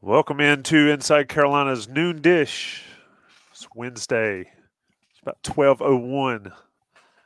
[0.00, 2.82] Welcome into Inside Carolina's Noon Dish.
[3.52, 4.40] It's Wednesday.
[4.40, 6.52] It's about 12.01.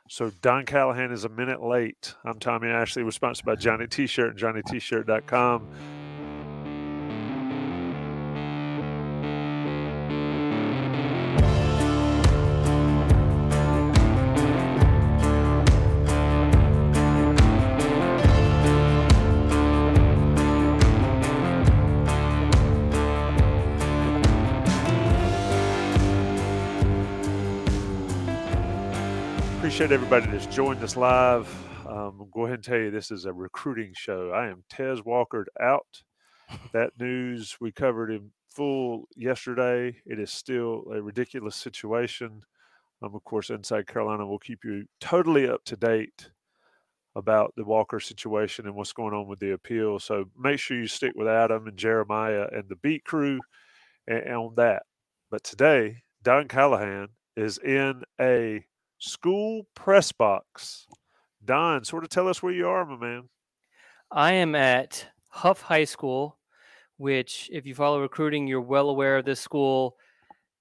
[0.09, 2.13] So Don Callahan is a minute late.
[2.23, 3.01] I'm Tommy Ashley.
[3.03, 5.67] We're sponsored by Johnny T-Shirt and JohnnyT-Shirt.com.
[29.79, 31.47] Appreciate everybody that's joined us live.
[31.87, 34.31] Um, I'll go ahead and tell you this is a recruiting show.
[34.31, 36.03] I am Tez Walker out.
[36.73, 39.95] That news we covered in full yesterday.
[40.05, 42.41] It is still a ridiculous situation.
[43.01, 46.29] Um, of course, Inside Carolina will keep you totally up to date
[47.15, 49.97] about the Walker situation and what's going on with the appeal.
[49.97, 53.39] So make sure you stick with Adam and Jeremiah and the beat crew
[54.09, 54.83] and, and on that.
[55.31, 58.65] But today, Don Callahan is in a
[58.99, 60.87] school press box.
[61.43, 63.29] Don, sort of tell us where you are, my man.
[64.11, 66.37] I am at Hough High School,
[66.97, 69.95] which, if you follow recruiting, you're well aware of this school.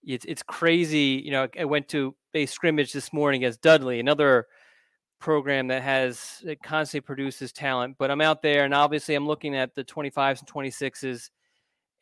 [0.04, 1.20] It's it's crazy.
[1.24, 4.46] You know, I went to base scrimmage this morning as Dudley, another
[5.18, 7.96] program that has it constantly produces talent.
[7.98, 11.30] But I'm out there, and obviously, I'm looking at the 25s and 26s,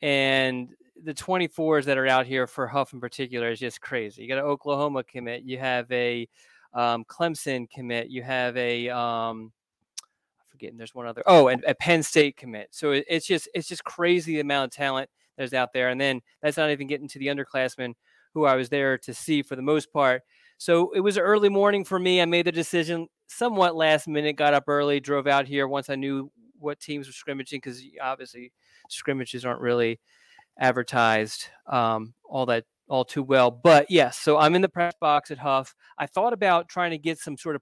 [0.01, 0.69] and
[1.03, 4.21] the 24s that are out here for Hough in particular is just crazy.
[4.21, 6.27] You got an Oklahoma commit, you have a
[6.73, 9.51] um, Clemson commit, you have a um,
[10.39, 12.69] I'm forgetting there's one other oh, and a Penn State commit.
[12.71, 15.89] So it, it's just it's just crazy the amount of talent that's out there.
[15.89, 17.93] And then that's not even getting to the underclassmen
[18.33, 20.23] who I was there to see for the most part.
[20.57, 22.21] So it was early morning for me.
[22.21, 25.95] I made the decision somewhat last minute, got up early, drove out here once I
[25.95, 28.51] knew what teams were scrimmaging because obviously
[28.89, 29.99] scrimmages aren't really
[30.59, 33.51] advertised um, all that all too well.
[33.51, 35.75] But yes, so I'm in the press box at Hough.
[35.97, 37.61] I thought about trying to get some sort of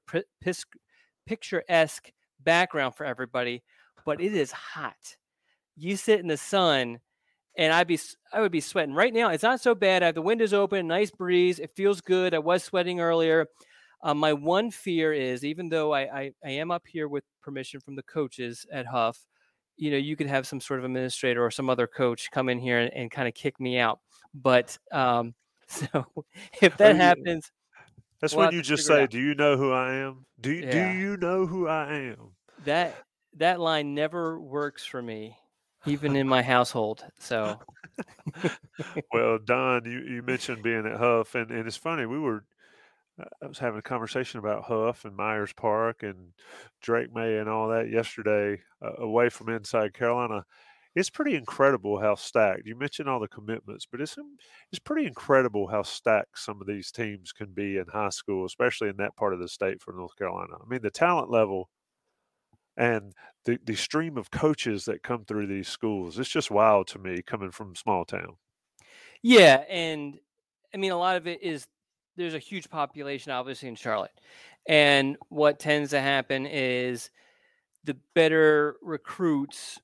[1.26, 3.64] picturesque background for everybody,
[4.06, 5.18] but it is hot.
[5.76, 7.00] You sit in the sun,
[7.58, 8.00] and I'd be
[8.32, 9.30] I would be sweating right now.
[9.30, 10.04] It's not so bad.
[10.04, 11.60] I have the windows open, nice breeze.
[11.60, 12.34] It feels good.
[12.34, 13.48] I was sweating earlier.
[14.04, 17.80] Um, my one fear is, even though I, I, I am up here with permission
[17.80, 19.26] from the coaches at Hough,
[19.78, 22.60] you know, you could have some sort of administrator or some other coach come in
[22.60, 24.00] here and, and kind of kick me out.
[24.34, 25.34] But um,
[25.68, 26.06] so
[26.62, 27.52] if that happens,
[28.22, 30.26] that's we'll when you just say, "Do you know who I am?
[30.40, 30.94] Do you, yeah.
[30.94, 32.32] do you know who I am?"
[32.64, 32.96] That
[33.38, 35.38] that line never works for me,
[35.86, 37.04] even in my household.
[37.20, 37.60] So,
[39.14, 42.46] well, Don, you, you mentioned being at Hough, and, and it's funny we were
[43.20, 46.34] I was having a conversation about Hough and Myers Park and
[46.82, 50.46] Drake Maye and all that yesterday uh, away from inside Carolina.
[50.96, 52.66] It's pretty incredible how stacked.
[52.66, 54.18] You mentioned all the commitments, but it's
[54.72, 58.90] it's pretty incredible how stacked some of these teams can be in high school, especially
[58.90, 60.56] in that part of the state for North Carolina.
[60.62, 61.70] I mean, the talent level
[62.78, 63.14] and
[63.46, 66.20] the the stream of coaches that come through these schools.
[66.20, 68.38] It's just wild to me coming from small town.
[69.22, 70.20] Yeah, and
[70.74, 71.68] I mean, a lot of it is
[72.16, 74.12] there's a huge population obviously in Charlotte.
[74.68, 77.10] And what tends to happen is
[77.84, 79.80] the better recruits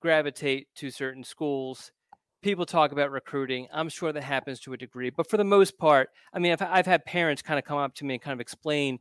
[0.00, 1.92] gravitate to certain schools.
[2.42, 3.68] People talk about recruiting.
[3.72, 6.62] I'm sure that happens to a degree, but for the most part, I mean, I've,
[6.62, 8.98] I've had parents kind of come up to me and kind of explain,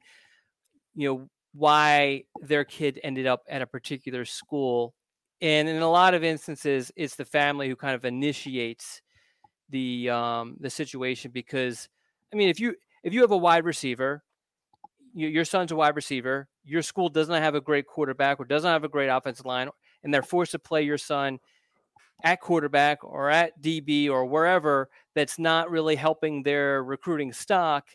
[0.95, 4.93] you know, why their kid ended up at a particular school.
[5.41, 9.01] And in a lot of instances, it's the family who kind of initiates
[9.69, 11.89] the um, the situation because,
[12.33, 14.23] I mean, if you if you have a wide receiver,
[15.13, 18.69] you, your son's a wide receiver, your school doesn't have a great quarterback or doesn't
[18.69, 19.69] have a great offensive line,
[20.03, 21.39] and they're forced to play your son
[22.23, 27.87] at quarterback or at DB or wherever that's not really helping their recruiting stock.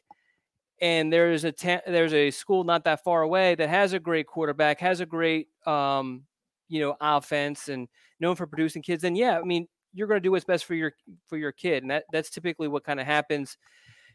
[0.81, 4.27] And there's a ta- there's a school not that far away that has a great
[4.27, 6.23] quarterback, has a great um,
[6.69, 7.89] you know offense, and
[8.21, 9.03] known for producing kids.
[9.03, 10.93] And yeah, I mean you're going to do what's best for your
[11.27, 13.57] for your kid, and that that's typically what kind of happens.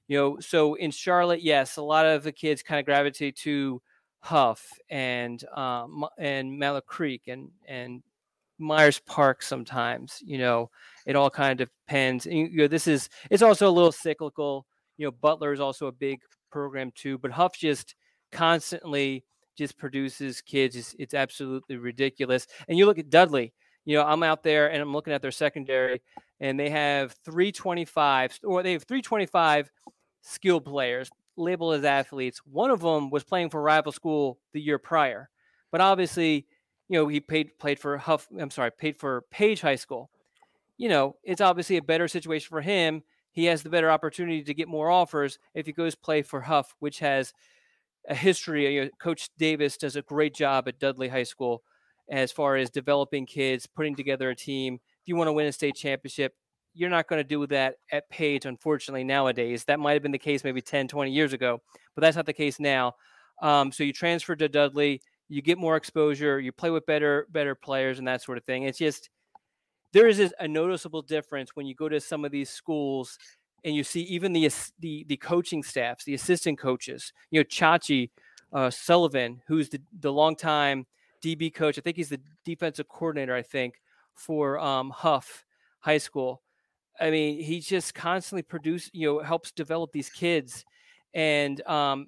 [0.07, 3.81] You know, so in Charlotte, yes, a lot of the kids kind of gravitate to
[4.19, 8.03] Hough and um, and Mallard Creek and and
[8.57, 10.21] Myers Park sometimes.
[10.25, 10.69] You know,
[11.05, 12.25] it all kind of depends.
[12.25, 14.65] And, you know, this is it's also a little cyclical.
[14.97, 16.19] You know, Butler is also a big
[16.51, 17.95] program too, but Hough just
[18.31, 19.23] constantly
[19.57, 20.75] just produces kids.
[20.75, 22.47] It's, it's absolutely ridiculous.
[22.67, 23.53] And you look at Dudley.
[23.85, 26.01] You know, I'm out there and I'm looking at their secondary,
[26.39, 29.69] and they have 325 or they have 325
[30.23, 32.41] skilled players labeled as athletes.
[32.45, 35.29] One of them was playing for rival school the year prior,
[35.71, 36.47] but obviously,
[36.89, 38.27] you know, he paid played for Hough.
[38.39, 40.09] I'm sorry, paid for Page High School.
[40.77, 43.03] You know, it's obviously a better situation for him.
[43.31, 46.75] He has the better opportunity to get more offers if he goes play for Hough,
[46.79, 47.33] which has
[48.07, 48.75] a history.
[48.75, 51.63] You know, Coach Davis does a great job at Dudley High School
[52.09, 54.75] as far as developing kids, putting together a team.
[55.01, 56.35] If you want to win a state championship,
[56.73, 59.65] you're not going to do that at Page, unfortunately, nowadays.
[59.65, 61.61] That might have been the case maybe 10, 20 years ago,
[61.95, 62.95] but that's not the case now.
[63.41, 67.55] Um, so you transfer to Dudley, you get more exposure, you play with better better
[67.55, 68.63] players and that sort of thing.
[68.63, 69.09] It's just
[69.91, 73.17] there is a noticeable difference when you go to some of these schools
[73.63, 74.49] and you see even the
[74.79, 77.13] the, the coaching staffs, the assistant coaches.
[77.31, 78.09] You know, Chachi
[78.51, 80.85] uh, Sullivan, who's the the longtime
[81.23, 81.77] DB coach.
[81.77, 83.33] I think he's the defensive coordinator.
[83.33, 83.81] I think
[84.13, 85.45] for um, Hough
[85.79, 86.42] High School.
[86.99, 90.63] I mean, he just constantly produce, you know, helps develop these kids.
[91.13, 92.07] And um,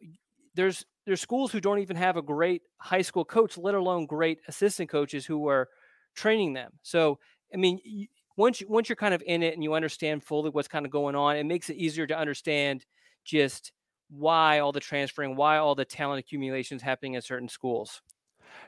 [0.56, 4.40] there's there's schools who don't even have a great high school coach, let alone great
[4.48, 5.70] assistant coaches who are
[6.16, 6.72] training them.
[6.82, 7.20] So,
[7.54, 10.68] I mean, once you, once you're kind of in it and you understand fully what's
[10.68, 12.86] kind of going on, it makes it easier to understand
[13.24, 13.72] just
[14.10, 18.02] why all the transferring, why all the talent accumulation is happening at certain schools.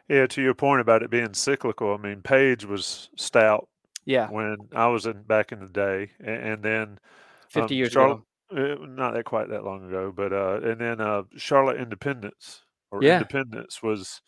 [0.10, 3.68] Yeah, to your point about it being cyclical, I mean, Page was stout
[4.08, 4.30] yeah.
[4.30, 7.00] When I was in back in the day, and, and then
[7.50, 8.86] 50 um, years Charlotte, ago.
[8.88, 13.18] Not that quite that long ago, but uh, and then uh, Charlotte Independence or yeah.
[13.18, 14.22] Independence was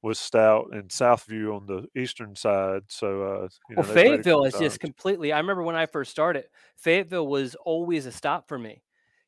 [0.00, 2.82] was stout and Southview on the eastern side.
[2.86, 5.32] So, uh, you know, well, Fayetteville is just completely.
[5.32, 6.44] I remember when I first started,
[6.76, 8.84] Fayetteville was always a stop for me.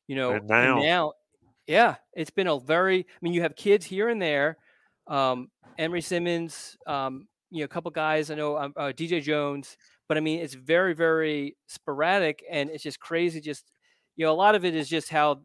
[0.07, 1.13] You know, and now, and now,
[1.67, 2.99] yeah, it's been a very.
[2.99, 4.57] I mean, you have kids here and there.
[5.07, 8.29] Um, Emery Simmons, um, you know, a couple guys.
[8.31, 12.83] I know um, uh, DJ Jones, but I mean, it's very, very sporadic, and it's
[12.83, 13.41] just crazy.
[13.41, 13.71] Just
[14.15, 15.41] you know, a lot of it is just how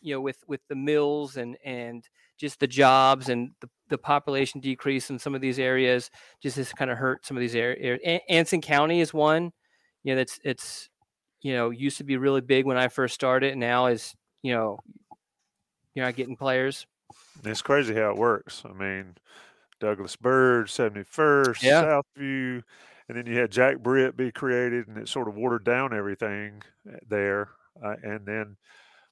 [0.00, 2.06] you know with with the mills and and
[2.38, 6.10] just the jobs and the, the population decrease in some of these areas
[6.42, 8.00] just has kind of hurt some of these areas.
[8.28, 9.52] Anson County is one.
[10.02, 10.88] You know, that's it's
[11.40, 14.52] you know used to be really big when I first started, and now is you
[14.52, 14.78] know
[15.94, 16.86] you're not getting players.
[17.44, 18.62] It's crazy how it works.
[18.64, 19.16] I mean,
[19.84, 21.82] Douglas Byrd, 71st, yeah.
[21.82, 22.62] Southview,
[23.06, 26.62] and then you had Jack Britt be created, and it sort of watered down everything
[26.90, 27.50] eh, there.
[27.84, 28.56] Uh, and then,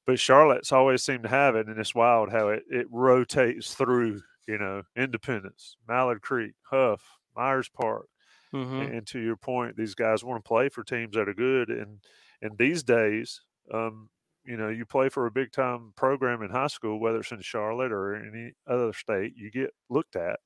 [0.07, 4.23] but Charlotte's always seemed to have it, and it's wild how it, it rotates through,
[4.49, 7.03] you know, Independence, Mallard Creek, Huff,
[7.37, 8.07] Myers Park.
[8.55, 8.81] Mm-hmm.
[8.81, 11.69] And, and to your point, these guys want to play for teams that are good.
[11.69, 11.99] And,
[12.41, 13.43] and these days,
[13.75, 14.09] um,
[14.45, 17.43] you know, you play for a big time program in high school, whether it's in
[17.43, 20.41] Charlotte or any other state, you get looked at.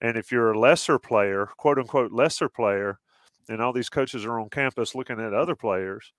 [0.00, 2.98] And if you're a lesser player, quote unquote lesser player,
[3.48, 6.12] and all these coaches are on campus looking at other players,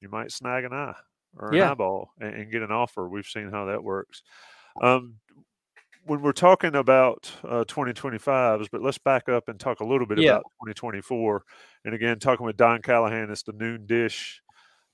[0.00, 0.94] you might snag an eye
[1.38, 1.70] or an yeah.
[1.70, 3.08] eyeball and, and, get an offer.
[3.08, 4.22] We've seen how that works.
[4.80, 5.16] Um,
[6.06, 10.18] when we're talking about uh, 2025s, but let's back up and talk a little bit
[10.18, 10.32] yeah.
[10.32, 11.44] about 2024.
[11.84, 14.42] And again, talking with Don Callahan, it's the noon dish.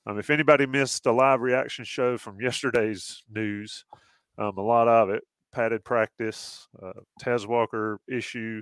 [0.07, 3.85] Um, if anybody missed the live reaction show from yesterday's news,
[4.39, 8.61] um, a lot of it, padded practice, uh, Tez Walker issue.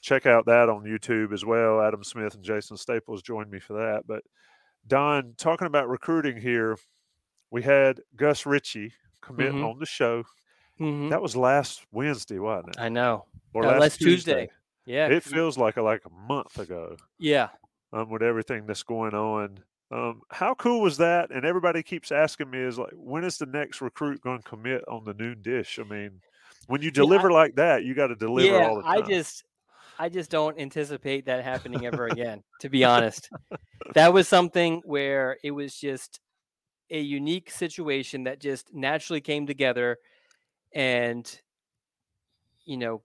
[0.00, 1.80] Check out that on YouTube as well.
[1.80, 4.02] Adam Smith and Jason Staples joined me for that.
[4.06, 4.22] But
[4.86, 6.76] Don, talking about recruiting here,
[7.50, 9.64] we had Gus Ritchie commit mm-hmm.
[9.64, 10.24] on the show.
[10.80, 11.08] Mm-hmm.
[11.08, 12.80] That was last Wednesday, wasn't it?
[12.80, 13.24] I know.
[13.52, 14.46] Or uh, last, last Tuesday.
[14.46, 14.50] Tuesday.
[14.86, 15.08] Yeah.
[15.08, 16.96] It feels like a, like a month ago.
[17.18, 17.48] Yeah.
[17.92, 19.58] Um, with everything that's going on.
[19.90, 21.30] Um, how cool was that?
[21.30, 24.86] And everybody keeps asking me is like, when is the next recruit going to commit
[24.86, 25.78] on the noon dish?
[25.78, 26.20] I mean,
[26.66, 28.98] when you deliver yeah, I, like that, you got to deliver yeah, all the time.
[28.98, 29.44] I just,
[29.98, 32.42] I just don't anticipate that happening ever again.
[32.60, 33.30] to be honest,
[33.94, 36.20] that was something where it was just
[36.90, 39.98] a unique situation that just naturally came together,
[40.74, 41.40] and
[42.66, 43.02] you know,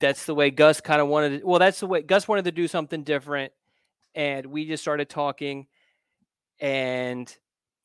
[0.00, 1.40] that's the way Gus kind of wanted.
[1.40, 3.52] To, well, that's the way Gus wanted to do something different,
[4.14, 5.66] and we just started talking,
[6.60, 7.34] and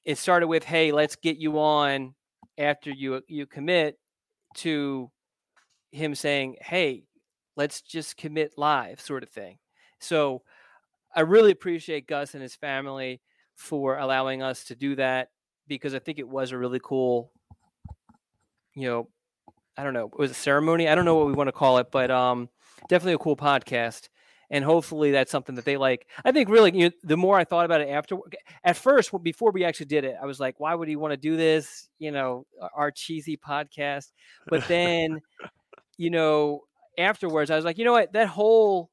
[0.03, 2.15] it started with, "Hey, let's get you on
[2.57, 3.99] after you you commit,"
[4.55, 5.11] to
[5.91, 7.05] him saying, "Hey,
[7.55, 9.59] let's just commit live," sort of thing.
[9.99, 10.43] So,
[11.15, 13.21] I really appreciate Gus and his family
[13.55, 15.29] for allowing us to do that
[15.67, 17.31] because I think it was a really cool,
[18.73, 19.09] you know,
[19.77, 20.87] I don't know, it was a ceremony.
[20.87, 22.49] I don't know what we want to call it, but um,
[22.89, 24.09] definitely a cool podcast.
[24.51, 26.07] And hopefully that's something that they like.
[26.23, 28.17] I think really, you know, the more I thought about it after,
[28.63, 31.17] at first, before we actually did it, I was like, why would he want to
[31.17, 31.89] do this?
[31.99, 34.11] You know, our cheesy podcast.
[34.47, 35.21] But then,
[35.97, 36.61] you know,
[36.97, 38.13] afterwards, I was like, you know what?
[38.13, 38.91] That whole,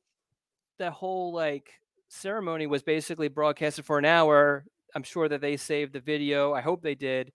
[0.78, 1.70] that whole like
[2.08, 4.64] ceremony was basically broadcasted for an hour.
[4.94, 6.52] I'm sure that they saved the video.
[6.52, 7.32] I hope they did.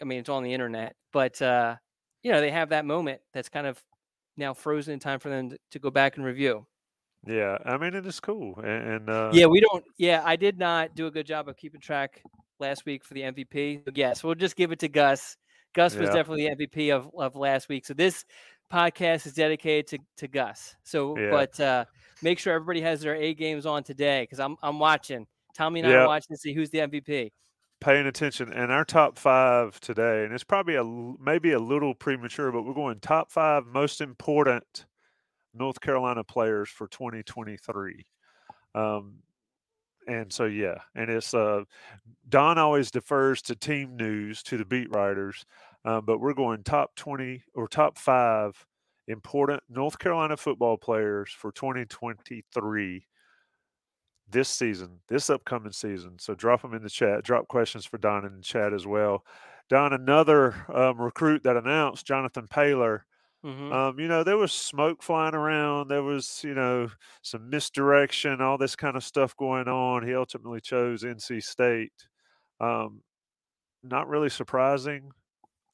[0.00, 1.76] I mean, it's on the internet, but uh,
[2.22, 3.82] you know, they have that moment that's kind of
[4.36, 6.66] now frozen in time for them to, to go back and review.
[7.26, 9.84] Yeah, I mean it is cool, and, and uh, yeah, we don't.
[9.96, 12.20] Yeah, I did not do a good job of keeping track
[12.58, 13.84] last week for the MVP.
[13.84, 15.36] But yes, we'll just give it to Gus.
[15.74, 16.14] Gus was Yeah.
[16.14, 17.86] definitely the MVP of of last week.
[17.86, 18.24] So this
[18.72, 20.74] podcast is dedicated to to Gus.
[20.82, 21.30] So, Yeah.
[21.30, 21.84] but uh,
[22.22, 25.26] make sure everybody has their A games on today because I'm I'm watching.
[25.54, 27.30] Tommy and I are watching to see who's the MVP.
[27.80, 28.52] paying attention.
[28.52, 32.74] And our top five today, and it's probably a maybe a little premature, but we're
[32.74, 34.86] going top five most important
[35.54, 38.06] North Carolina players for 2023.
[38.74, 39.16] Um,
[40.08, 41.62] and so yeah, and it's uh,
[42.28, 45.44] Don always defers to team news to the beat writers,
[45.84, 48.66] um, but we're going top 20 or top five
[49.08, 53.06] important North Carolina football players for 2023
[54.30, 56.18] this season, this upcoming season.
[56.18, 57.22] So drop them in the chat.
[57.22, 59.24] Drop questions for Don in the chat as well.
[59.68, 63.00] Don, another um, recruit that announced, Jonathan Paylor.
[63.44, 63.72] Mhm.
[63.72, 65.88] Um, you know, there was smoke flying around.
[65.88, 66.90] There was, you know,
[67.22, 70.06] some misdirection, all this kind of stuff going on.
[70.06, 72.08] He ultimately chose NC State.
[72.60, 73.02] Um,
[73.82, 75.12] not really surprising.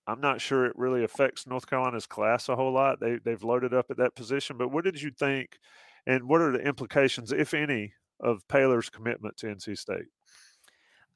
[0.07, 3.01] I'm not sure it really affects North Carolina's class a whole lot.
[3.01, 4.59] They they've loaded up at that position.
[4.59, 5.59] But what did you think,
[6.07, 10.07] and what are the implications, if any, of Paylor's commitment to NC State?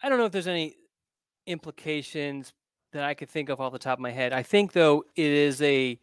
[0.02, 0.76] I don't know if there's any
[1.46, 2.52] implications
[2.92, 4.32] that I could think of off the top of my head.
[4.32, 6.00] I think though it is a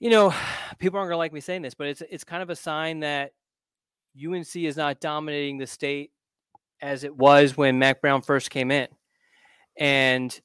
[0.00, 0.34] you know,
[0.78, 3.32] people aren't to like me saying this, but it's it's kind of a sign that
[4.16, 6.10] UNC is not dominating the state
[6.82, 8.88] as it was when Mack Brown first came in.
[9.78, 10.38] And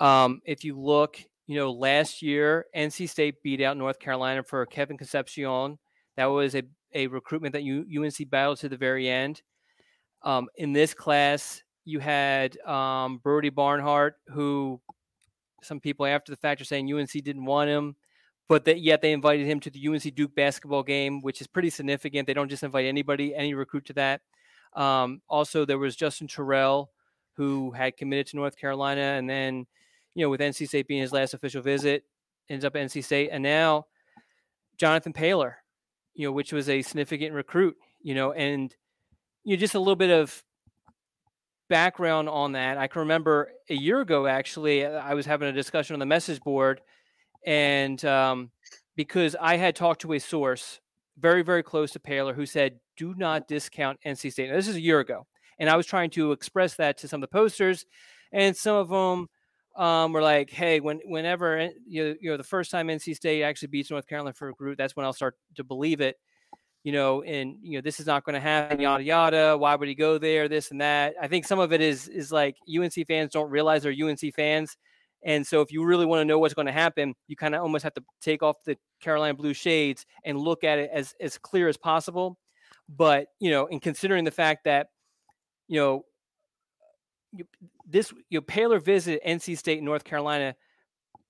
[0.00, 4.64] um, if you look, you know, last year NC State beat out North Carolina for
[4.66, 5.78] Kevin Concepcion.
[6.16, 6.62] That was a,
[6.94, 9.42] a recruitment that U, UNC battled to the very end.
[10.22, 14.80] Um, in this class, you had um, Brody Barnhart, who
[15.62, 17.96] some people after the fact are saying UNC didn't want him,
[18.48, 21.70] but that yet they invited him to the UNC Duke basketball game, which is pretty
[21.70, 22.26] significant.
[22.26, 24.20] They don't just invite anybody, any recruit to that.
[24.74, 26.90] Um, also, there was Justin Terrell,
[27.36, 29.66] who had committed to North Carolina, and then,
[30.14, 32.04] you know, with NC State being his last official visit,
[32.48, 33.86] ends up at NC State, and now
[34.76, 35.54] Jonathan Paylor,
[36.14, 38.74] you know, which was a significant recruit, you know, and
[39.44, 40.42] you know, just a little bit of
[41.68, 42.78] background on that.
[42.78, 46.40] I can remember a year ago, actually, I was having a discussion on the message
[46.40, 46.80] board,
[47.46, 48.50] and um,
[48.96, 50.80] because I had talked to a source
[51.18, 54.50] very, very close to Paylor who said, do not discount NC State.
[54.50, 55.26] Now, this is a year ago.
[55.58, 57.86] And I was trying to express that to some of the posters,
[58.32, 59.28] and some of them
[59.76, 63.42] um, were like, "Hey, when whenever you know, you know the first time NC State
[63.44, 66.16] actually beats North Carolina for a group, that's when I'll start to believe it."
[66.82, 68.80] You know, and you know this is not going to happen.
[68.80, 69.56] Yada yada.
[69.56, 70.48] Why would he go there?
[70.48, 71.14] This and that.
[71.22, 74.76] I think some of it is is like UNC fans don't realize they're UNC fans,
[75.24, 77.62] and so if you really want to know what's going to happen, you kind of
[77.62, 81.38] almost have to take off the Carolina blue shades and look at it as as
[81.38, 82.38] clear as possible.
[82.88, 84.88] But you know, in considering the fact that
[85.68, 86.04] you know
[87.32, 87.46] you,
[87.86, 90.54] this you know Paylor visited NC State and North Carolina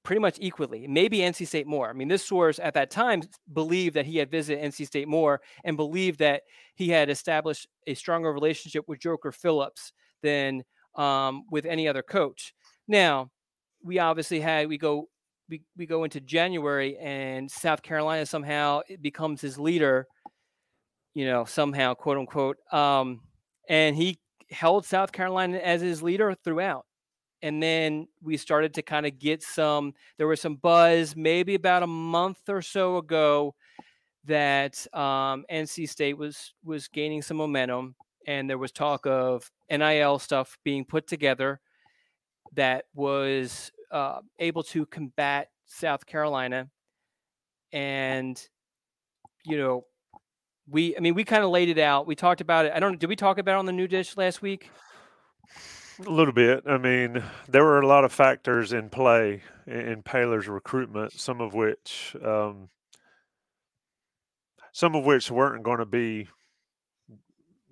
[0.03, 1.89] pretty much equally, maybe NC State more.
[1.89, 3.23] I mean, this source at that time
[3.53, 6.43] believed that he had visited NC State more and believed that
[6.75, 10.63] he had established a stronger relationship with Joker Phillips than
[10.95, 12.55] um, with any other coach.
[12.87, 13.31] Now,
[13.85, 15.09] we obviously had we go
[15.49, 20.07] we, we go into January and South Carolina somehow it becomes his leader,
[21.13, 22.57] you know, somehow, quote unquote.
[22.73, 23.21] Um,
[23.69, 24.19] and he
[24.51, 26.87] held South Carolina as his leader throughout.
[27.43, 31.83] And then we started to kind of get some, there was some buzz maybe about
[31.83, 33.55] a month or so ago
[34.25, 37.95] that um, NC State was was gaining some momentum,
[38.27, 41.61] and there was talk of NIL stuff being put together
[42.55, 46.69] that was uh, able to combat South Carolina,
[47.73, 48.41] and
[49.47, 49.85] you know,
[50.69, 52.07] we I mean we kind of laid it out.
[52.07, 52.73] We talked about it.
[52.75, 52.99] I don't.
[52.99, 54.69] Did we talk about it on the noon dish last week?
[56.05, 56.65] A little bit.
[56.67, 61.55] I mean, there were a lot of factors in play in Paylor's recruitment, some of
[61.55, 62.69] which um,
[64.73, 66.27] some of which weren't going to be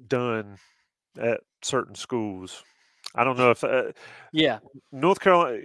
[0.06, 0.56] done
[1.18, 2.62] at certain schools.
[3.12, 3.90] I don't know if uh,
[4.32, 4.60] yeah
[4.92, 5.58] North Carolina.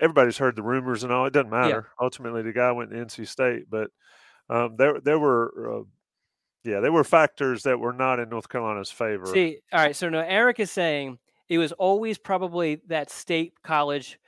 [0.00, 1.26] Everybody's heard the rumors and all.
[1.26, 1.88] It doesn't matter.
[1.98, 2.04] Yeah.
[2.04, 3.90] Ultimately, the guy went to NC State, but
[4.48, 5.82] um, there there were uh,
[6.64, 9.26] yeah there were factors that were not in North Carolina's favor.
[9.26, 9.96] See, all right.
[9.96, 11.18] So now Eric is saying
[11.48, 14.18] it was always probably that state college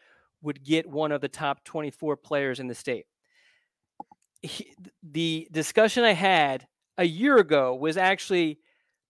[0.42, 3.06] would get one of the top twenty four players in the state
[4.44, 6.66] he, the discussion I had
[6.99, 8.59] a year ago was actually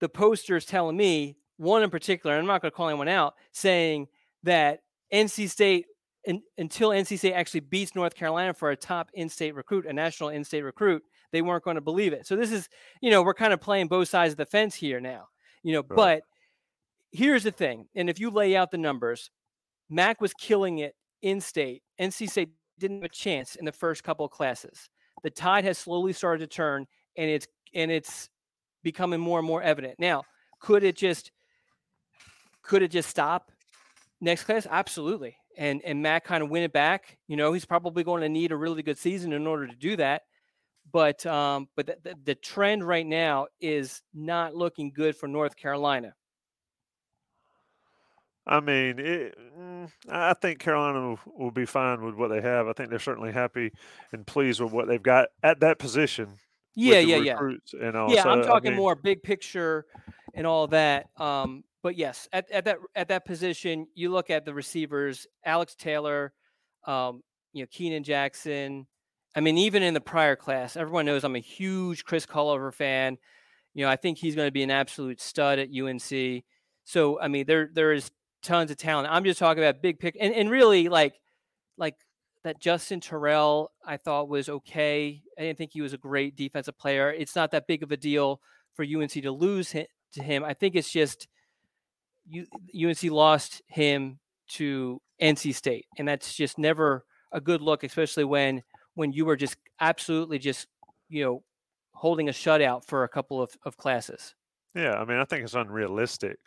[0.00, 2.36] the posters telling me one in particular.
[2.36, 4.06] I'm not going to call anyone out, saying
[4.44, 4.80] that
[5.12, 5.86] NC State
[6.26, 10.30] in, until NC State actually beats North Carolina for a top in-state recruit, a national
[10.30, 11.02] in-state recruit,
[11.32, 12.26] they weren't going to believe it.
[12.26, 12.68] So this is,
[13.00, 15.26] you know, we're kind of playing both sides of the fence here now,
[15.62, 15.82] you know.
[15.88, 15.96] Right.
[15.96, 16.22] But
[17.12, 19.30] here's the thing, and if you lay out the numbers,
[19.90, 21.82] Mack was killing it in-state.
[22.00, 24.88] NC State didn't have a chance in the first couple of classes
[25.24, 28.28] the tide has slowly started to turn and it's and it's
[28.84, 29.98] becoming more and more evident.
[29.98, 30.22] Now,
[30.60, 31.32] could it just
[32.62, 33.50] could it just stop
[34.20, 34.66] next class?
[34.70, 35.36] Absolutely.
[35.56, 37.18] And and Matt kind of win it back.
[37.28, 39.96] You know, he's probably going to need a really good season in order to do
[39.96, 40.22] that.
[40.92, 45.56] But um, but the, the, the trend right now is not looking good for North
[45.56, 46.14] Carolina.
[48.46, 52.68] I mean, it, mm, I think Carolina will, will, be fine with what they have.
[52.68, 53.72] I think they're certainly happy
[54.12, 56.28] and pleased with what they've got at that position.
[56.74, 57.38] Yeah, yeah, yeah.
[57.80, 58.12] And all.
[58.12, 59.86] Yeah, so, I'm talking I mean, more big picture
[60.34, 61.06] and all that.
[61.16, 65.74] Um, but yes, at, at that at that position, you look at the receivers: Alex
[65.74, 66.32] Taylor,
[66.86, 68.86] um, you know, Keenan Jackson.
[69.36, 73.18] I mean, even in the prior class, everyone knows I'm a huge Chris Culliver fan.
[73.74, 76.44] You know, I think he's going to be an absolute stud at UNC.
[76.84, 78.10] So, I mean, there there is
[78.42, 79.08] tons of talent.
[79.10, 81.20] I'm just talking about big pick and, and really like
[81.76, 81.96] like
[82.44, 85.20] that Justin Terrell I thought was okay.
[85.38, 87.10] I didn't think he was a great defensive player.
[87.10, 88.40] It's not that big of a deal
[88.72, 90.44] for UNC to lose him, to him.
[90.44, 91.28] I think it's just
[92.32, 98.62] UNC lost him to NC State, and that's just never a good look, especially when
[98.94, 100.66] when you were just absolutely just
[101.08, 101.42] you know
[101.92, 104.34] holding a shutout for a couple of, of classes.
[104.74, 106.38] Yeah, I mean, I think it's unrealistic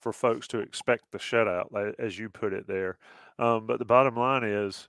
[0.00, 2.98] for folks to expect the shutout, as you put it there.
[3.38, 4.88] Um, but the bottom line is,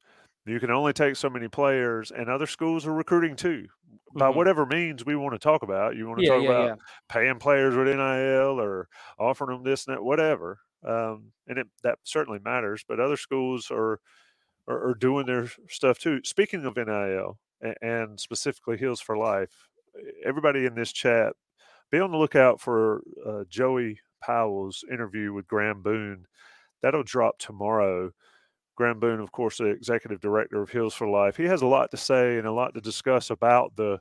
[0.50, 3.68] you can only take so many players, and other schools are recruiting too.
[4.16, 4.38] By mm-hmm.
[4.38, 6.76] whatever means we want to talk about, you want to yeah, talk yeah, about yeah.
[7.10, 8.88] paying players with NIL or
[9.20, 10.60] offering them this and that, whatever.
[10.84, 12.84] Um, and it, that certainly matters.
[12.88, 14.00] But other schools are,
[14.68, 16.22] are, are doing their stuff too.
[16.24, 19.70] Speaking of NIL and, and specifically Heels for Life,
[20.26, 21.34] everybody in this chat,
[21.92, 26.26] be on the lookout for uh, Joey Powell's interview with Graham Boone.
[26.82, 28.12] That'll drop tomorrow.
[28.80, 31.36] Graham Boone, of course, the executive director of Heels for Life.
[31.36, 34.00] He has a lot to say and a lot to discuss about the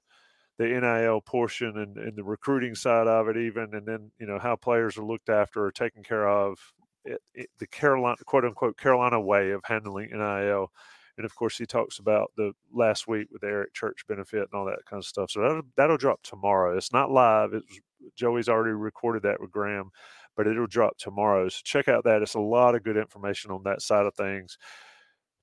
[0.57, 4.39] the NIL portion and, and the recruiting side of it, even, and then you know
[4.39, 6.61] how players are looked after or taken care of.
[7.05, 10.71] It, it, the Carolina, quote unquote, Carolina way of handling NIL.
[11.17, 14.67] And of course, he talks about the last week with Eric Church benefit and all
[14.67, 15.33] that kind of stuff.
[15.33, 16.77] So that'll, that'll drop tomorrow.
[16.77, 17.53] It's not live.
[17.53, 17.81] It's
[18.15, 19.91] Joey's already recorded that with Graham,
[20.39, 21.49] but it'll drop tomorrow.
[21.49, 22.23] So check out that.
[22.23, 24.57] It's a lot of good information on that side of things.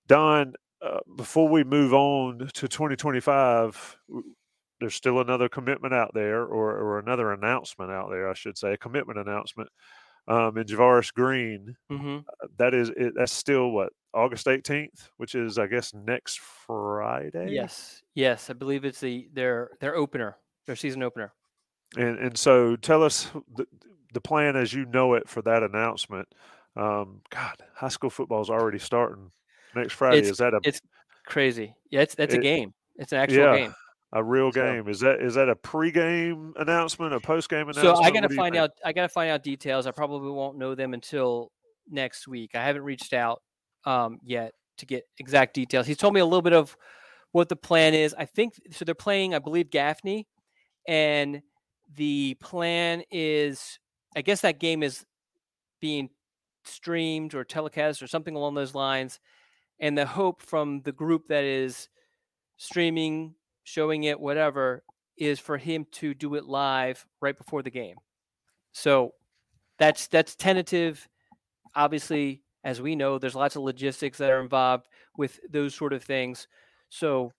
[0.07, 3.97] Don, uh, before we move on to 2025,
[4.79, 8.71] there's still another commitment out there, or, or another announcement out there, I should say,
[8.71, 9.69] a commitment announcement.
[10.27, 12.17] Um, in Javaris Green, mm-hmm.
[12.17, 17.49] uh, that is it, that's still what August 18th, which is I guess next Friday.
[17.51, 21.31] Yes, yes, I believe it's the their their opener, their season opener.
[21.95, 23.67] And and so tell us the,
[24.15, 26.27] the plan as you know it for that announcement.
[26.75, 29.31] Um, God, high school football is already starting
[29.75, 30.19] next Friday.
[30.19, 30.59] It's, is that a?
[30.63, 30.81] It's
[31.27, 31.75] crazy.
[31.91, 32.73] Yeah, it's that's it, a game.
[32.95, 33.75] It's an actual yeah, game.
[34.13, 34.87] A real so, game.
[34.87, 37.97] Is that is that a pregame announcement, a postgame announcement?
[37.97, 38.71] So I got to find out.
[38.83, 39.85] I got to find out details.
[39.85, 41.51] I probably won't know them until
[41.89, 42.51] next week.
[42.55, 43.41] I haven't reached out
[43.85, 45.87] um, yet to get exact details.
[45.87, 46.75] He's told me a little bit of
[47.31, 48.15] what the plan is.
[48.17, 48.85] I think so.
[48.85, 50.27] They're playing, I believe, Gaffney,
[50.87, 51.41] and
[51.95, 53.79] the plan is,
[54.15, 55.05] I guess that game is
[55.81, 56.09] being
[56.63, 59.19] streamed or telecast or something along those lines.
[59.79, 61.89] And the hope from the group that is
[62.57, 64.83] streaming, showing it, whatever,
[65.17, 67.97] is for him to do it live right before the game.
[68.71, 69.11] So
[69.79, 71.07] that's that's tentative.
[71.75, 76.03] Obviously, as we know, there's lots of logistics that are involved with those sort of
[76.03, 76.47] things.
[76.89, 77.31] So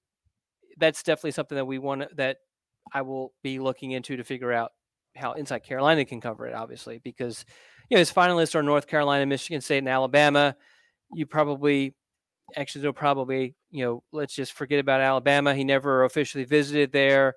[0.79, 2.39] that's definitely something that we want that
[2.93, 4.73] I will be looking into to figure out
[5.17, 7.45] how Inside Carolina can cover it, obviously, because
[7.89, 10.57] you know his finalists are North Carolina, Michigan State, and Alabama.
[11.13, 11.95] You probably
[12.55, 15.55] actually they'll probably you know let's just forget about Alabama.
[15.55, 17.35] He never officially visited there.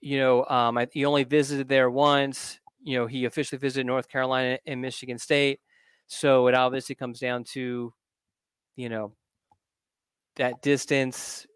[0.00, 2.58] You know, um, I, he only visited there once.
[2.82, 5.60] You know, he officially visited North Carolina and Michigan State.
[6.08, 7.94] So it obviously comes down to,
[8.76, 9.12] you know,
[10.36, 11.46] that distance,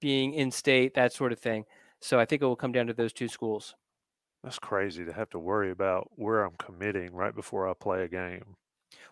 [0.00, 1.64] being in state, that sort of thing.
[2.00, 3.74] So I think it will come down to those two schools.
[4.42, 8.08] That's crazy to have to worry about where I'm committing right before I play a
[8.08, 8.56] game.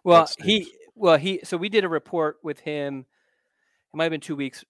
[0.02, 3.06] Well, he well he so we did a report with him.
[3.92, 4.64] It might have been two weeks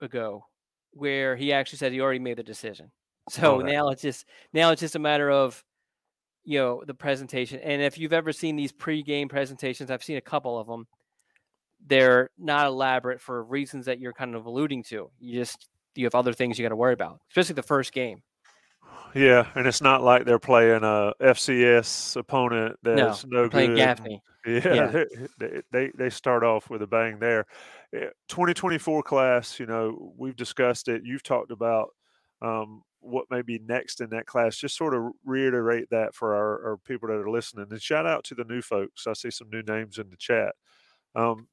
[0.00, 0.46] ago,
[0.92, 2.90] where he actually said he already made the decision.
[3.28, 5.62] Oh, so now it's just now it's just a matter of
[6.42, 7.60] you know the presentation.
[7.60, 10.88] And if you've ever seen these pre-game presentations, I've seen a couple of them.
[11.86, 15.08] They're not elaborate for reasons that you're kind of alluding to.
[15.20, 18.22] You just you have other things you got to worry about, especially the first game.
[19.14, 23.78] Yeah, and it's not like they're playing a FCS opponent that's no, no playing good.
[23.78, 24.22] Gaffney.
[24.44, 25.04] Yeah, yeah.
[25.38, 27.46] They, they they start off with a bang there.
[27.92, 31.02] 2024 class, you know, we've discussed it.
[31.04, 31.90] You've talked about
[32.40, 34.56] um, what may be next in that class.
[34.56, 37.66] Just sort of reiterate that for our, our, people that are listening.
[37.70, 39.06] And shout out to the new folks.
[39.06, 40.56] I see some new names in the chat.
[41.14, 41.46] Um,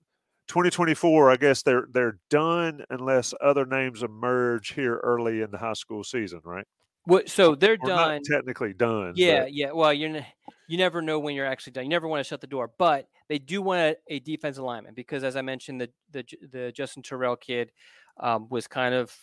[0.48, 5.74] 2024, I guess they're they're done unless other names emerge here early in the high
[5.74, 6.66] school season, right?
[7.06, 7.30] What?
[7.30, 8.22] So they're done.
[8.24, 9.14] technically done.
[9.16, 9.54] Yeah, but.
[9.54, 9.72] yeah.
[9.72, 10.26] Well, you're
[10.68, 11.84] you never know when you're actually done.
[11.86, 14.94] You never want to shut the door, but they do want a, a defensive lineman
[14.94, 17.72] because, as I mentioned, the the the Justin Terrell kid
[18.20, 19.16] um, was kind of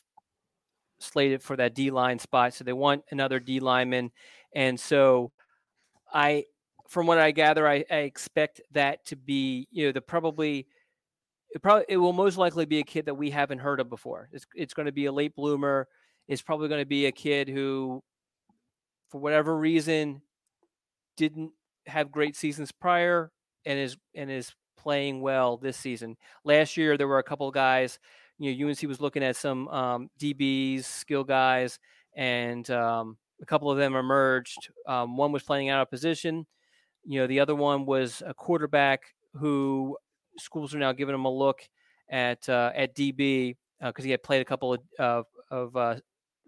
[0.99, 2.55] slated for that D line spot.
[2.55, 4.11] So they want another D lineman.
[4.55, 5.33] And so
[6.13, 6.45] I,
[6.89, 10.67] from what I gather, I, I expect that to be, you know, the probably,
[11.51, 14.29] it probably, it will most likely be a kid that we haven't heard of before.
[14.33, 15.89] It's, it's going to be a late bloomer.
[16.29, 18.03] It's probably going to be a kid who,
[19.11, 20.23] for whatever reason,
[21.17, 21.53] didn't
[21.87, 23.31] have great seasons prior
[23.65, 26.17] and is, and is playing well this season.
[26.45, 27.99] Last year, there were a couple guys
[28.39, 31.79] you know, UNC was looking at some um, DBs, skill guys,
[32.15, 34.71] and um, a couple of them emerged.
[34.87, 36.47] Um, one was playing out of position.
[37.05, 39.97] You know, the other one was a quarterback who
[40.39, 41.63] schools are now giving him a look
[42.11, 45.97] at uh, at DB because uh, he had played a couple of uh, of uh,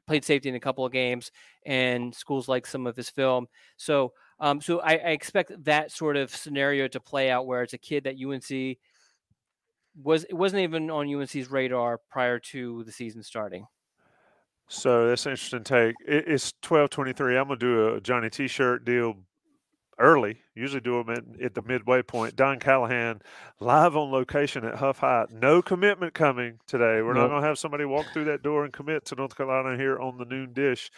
[0.08, 1.30] played safety in a couple of games,
[1.64, 3.46] and schools like some of his film.
[3.76, 7.74] So, um, so I, I, expect that sort of scenario to play out where it's
[7.74, 8.78] a kid that UNC
[10.02, 13.66] was it wasn't even on UNC's radar prior to the season starting.
[14.68, 15.94] So that's an interesting take.
[16.06, 17.36] it's twelve twenty three.
[17.36, 19.14] I'm gonna do a Johnny T-shirt deal
[19.98, 20.40] early.
[20.54, 22.36] Usually do them at, at, the midway point.
[22.36, 23.20] Don Callahan
[23.60, 25.26] live on location at Hough High.
[25.30, 27.02] No commitment coming today.
[27.02, 27.24] We're nope.
[27.24, 30.18] not gonna have somebody walk through that door and commit to North Carolina here on
[30.18, 30.90] the noon dish.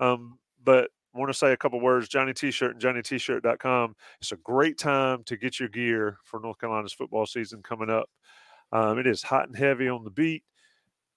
[0.00, 2.08] Um, but I want to say a couple words.
[2.08, 3.96] Johnny T-shirt and JohnnyT-shirt.com.
[4.20, 8.10] It's a great time to get your gear for North Carolina's football season coming up.
[8.72, 10.42] Um, it is hot and heavy on the beat.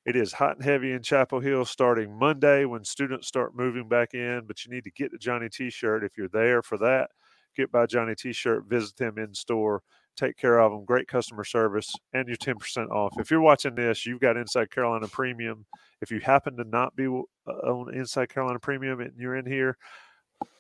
[0.06, 4.14] It is hot and heavy in Chapel Hill starting Monday when students start moving back
[4.14, 4.44] in.
[4.48, 7.10] But you need to get the Johnny T shirt if you're there for that.
[7.56, 9.82] Get by Johnny T shirt, visit them in store,
[10.20, 10.86] take care of them.
[10.86, 13.14] Great customer service, and you're 10% off.
[13.18, 15.66] If you're watching this, you've got Inside Carolina Premium.
[16.02, 19.78] If you happen to not be uh, on Inside Carolina Premium and you're in here,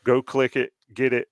[0.03, 1.27] go click it, get it,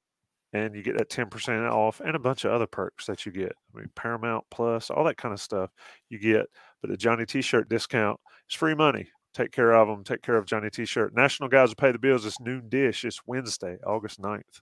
[0.53, 3.53] and you get that 10% off and a bunch of other perks that you get.
[3.73, 5.71] I mean, Paramount Plus, all that kind of stuff
[6.09, 6.45] you get.
[6.81, 9.09] But the Johnny T shirt discount is free money.
[9.33, 10.03] Take care of them.
[10.03, 11.15] Take care of Johnny T shirt.
[11.15, 12.25] National Guys Will Pay the Bills.
[12.25, 13.05] It's noon dish.
[13.05, 14.61] It's Wednesday, August 9th.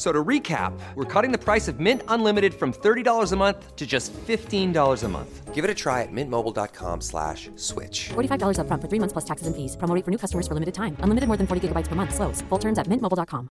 [0.00, 3.76] F- So to recap, we're cutting the price of Mint Unlimited from $30 a month
[3.76, 5.54] to just $15 a month.
[5.54, 8.08] Give it a try at mintmobile.com slash switch.
[8.14, 9.76] $45 upfront for three months plus taxes and fees.
[9.76, 10.96] Promo rate for new customers for limited time.
[11.00, 12.14] Unlimited more than 40 gigabytes per month.
[12.14, 12.40] Slows.
[12.48, 13.48] Full terms at mintmobile.com.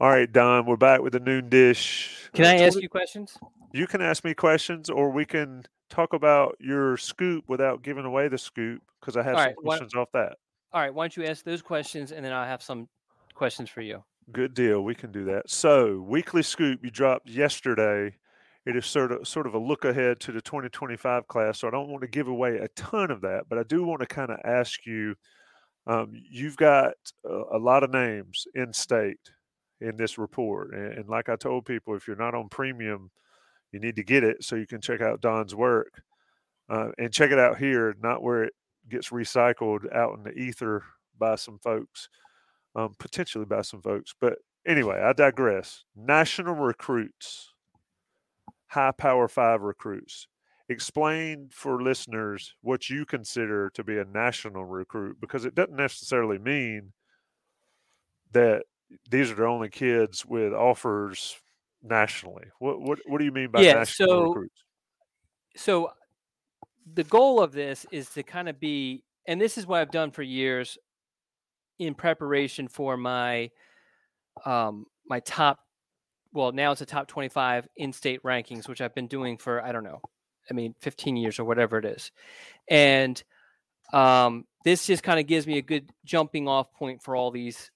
[0.00, 2.30] All right, Don, we're back with the noon dish.
[2.32, 3.36] Can I ask you questions?
[3.72, 8.28] You can ask me questions, or we can talk about your scoop without giving away
[8.28, 10.36] the scoop because I have All some right, why- questions off that.
[10.72, 12.88] All right, why don't you ask those questions and then I'll have some
[13.34, 14.02] questions for you.
[14.32, 14.82] Good deal.
[14.82, 15.50] We can do that.
[15.50, 18.16] So, weekly scoop you dropped yesterday.
[18.64, 21.58] It is sort of sort of a look ahead to the 2025 class.
[21.58, 24.00] So I don't want to give away a ton of that, but I do want
[24.00, 25.14] to kind of ask you.
[25.86, 26.94] Um, you've got
[27.26, 29.18] a, a lot of names in state
[29.82, 33.10] in this report, and, and like I told people, if you're not on premium,
[33.70, 36.00] you need to get it so you can check out Don's work
[36.70, 38.54] uh, and check it out here, not where it
[38.88, 40.82] gets recycled out in the ether
[41.18, 42.08] by some folks
[42.74, 44.14] um, potentially by some folks.
[44.20, 45.84] But anyway, I digress.
[45.96, 47.52] National recruits,
[48.68, 50.26] high power five recruits.
[50.68, 56.38] Explain for listeners what you consider to be a national recruit because it doesn't necessarily
[56.38, 56.92] mean
[58.32, 58.62] that
[59.10, 61.36] these are the only kids with offers
[61.82, 62.44] nationally.
[62.60, 64.64] What what what do you mean by Yeah, national so- recruits?
[65.56, 65.90] so
[66.94, 70.10] the goal of this is to kind of be and this is what i've done
[70.10, 70.76] for years
[71.78, 73.50] in preparation for my
[74.44, 75.60] um my top
[76.32, 79.84] well now it's a top 25 in-state rankings which i've been doing for i don't
[79.84, 80.00] know
[80.50, 82.10] i mean 15 years or whatever it is.
[82.68, 83.22] And
[83.92, 87.70] um this just kind of gives me a good jumping off point for all these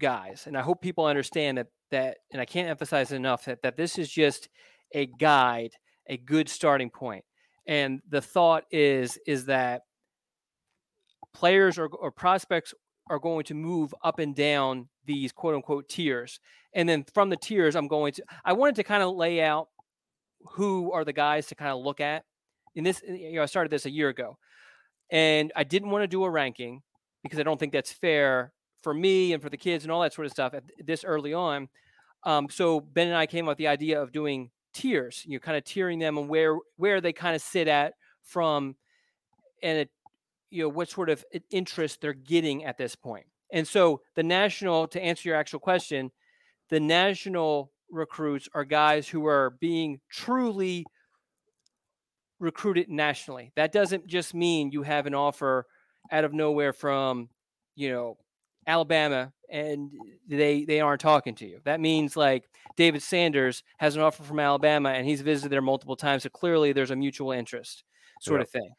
[0.00, 0.44] guys.
[0.46, 3.98] And i hope people understand that that and i can't emphasize enough that, that this
[3.98, 4.48] is just
[4.92, 5.72] a guide
[6.08, 7.24] a good starting point.
[7.66, 9.82] And the thought is is that
[11.34, 12.72] players or, or prospects
[13.08, 16.40] are going to move up and down these quote unquote tiers.
[16.74, 19.68] And then from the tiers i'm going to i wanted to kind of lay out
[20.52, 22.24] who are the guys to kind of look at.
[22.74, 24.38] In this you know i started this a year ago.
[25.10, 26.82] And i didn't want to do a ranking
[27.22, 30.12] because i don't think that's fair for me and for the kids and all that
[30.12, 31.68] sort of stuff at this early on.
[32.24, 35.40] Um, so ben and i came up with the idea of doing tiers you know
[35.40, 38.76] kind of tiering them and where where they kind of sit at from
[39.62, 39.90] and it,
[40.50, 43.26] you know what sort of interest they're getting at this point.
[43.52, 46.12] And so the national to answer your actual question
[46.70, 50.90] the national recruits are guys who are being truly
[52.38, 53.52] recruited nationally.
[53.56, 55.66] That doesn't just mean you have an offer
[56.10, 57.30] out of nowhere from
[57.74, 58.16] you know
[58.66, 59.90] alabama and
[60.26, 61.60] they they aren't talking to you.
[61.64, 65.96] That means like david sanders has an offer from alabama and he's visited there multiple
[65.96, 67.84] times so clearly there's a mutual interest
[68.20, 68.42] sort Yeah.
[68.42, 68.74] of thing.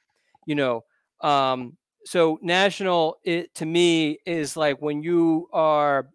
[0.45, 0.84] You know
[1.21, 6.10] um so national it to me is like when you are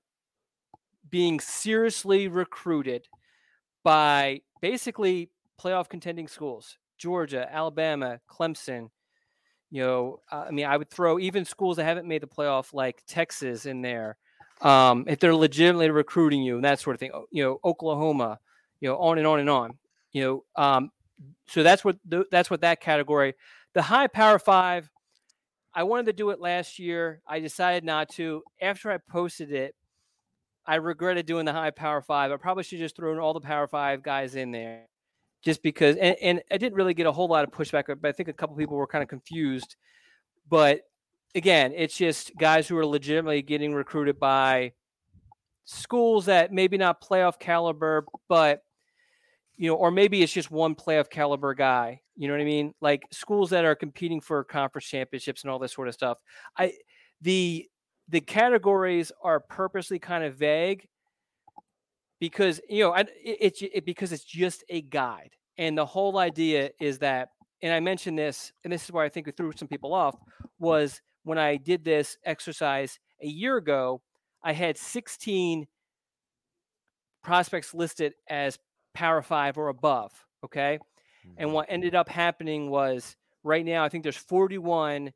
[1.10, 3.06] being seriously recruited
[3.84, 8.88] by basically playoff contending schools georgia alabama clemson
[9.70, 13.02] you know i mean i would throw even schools that haven't made the playoff like
[13.06, 14.16] texas in there
[14.60, 18.38] um, if they're legitimately recruiting you and that sort of thing you know oklahoma
[18.80, 19.76] you know on and on and on
[20.12, 20.90] you know um,
[21.46, 23.34] so that's what th- that's what that category
[23.74, 24.90] the high power five
[25.74, 27.20] i wanted to do it last year.
[27.26, 28.42] I decided not to.
[28.60, 29.74] After i posted it
[30.66, 32.30] i regretted doing the high power five.
[32.30, 34.86] I probably should just thrown all the power five guys in there
[35.42, 38.12] just because and, and i didn't really get a whole lot of pushback but i
[38.12, 39.76] think a couple people were kind of confused.
[40.48, 40.82] But
[41.34, 44.72] again it's just guys who are legitimately getting recruited by
[45.64, 48.62] schools that maybe not playoff caliber but
[49.56, 52.00] you know, or maybe it's just one playoff caliber guy.
[52.16, 52.74] You know what I mean?
[52.80, 56.18] Like schools that are competing for conference championships and all this sort of stuff.
[56.58, 56.74] I
[57.20, 57.68] the
[58.08, 60.86] the categories are purposely kind of vague
[62.20, 63.08] because you know I, it,
[63.40, 67.28] it's it, because it's just a guide, and the whole idea is that.
[67.64, 70.16] And I mentioned this, and this is why I think we threw some people off.
[70.58, 74.02] Was when I did this exercise a year ago,
[74.42, 75.66] I had 16
[77.22, 78.58] prospects listed as
[78.94, 80.12] Power Five or above.
[80.44, 80.78] Okay.
[81.36, 85.12] And what ended up happening was right now, I think there's 41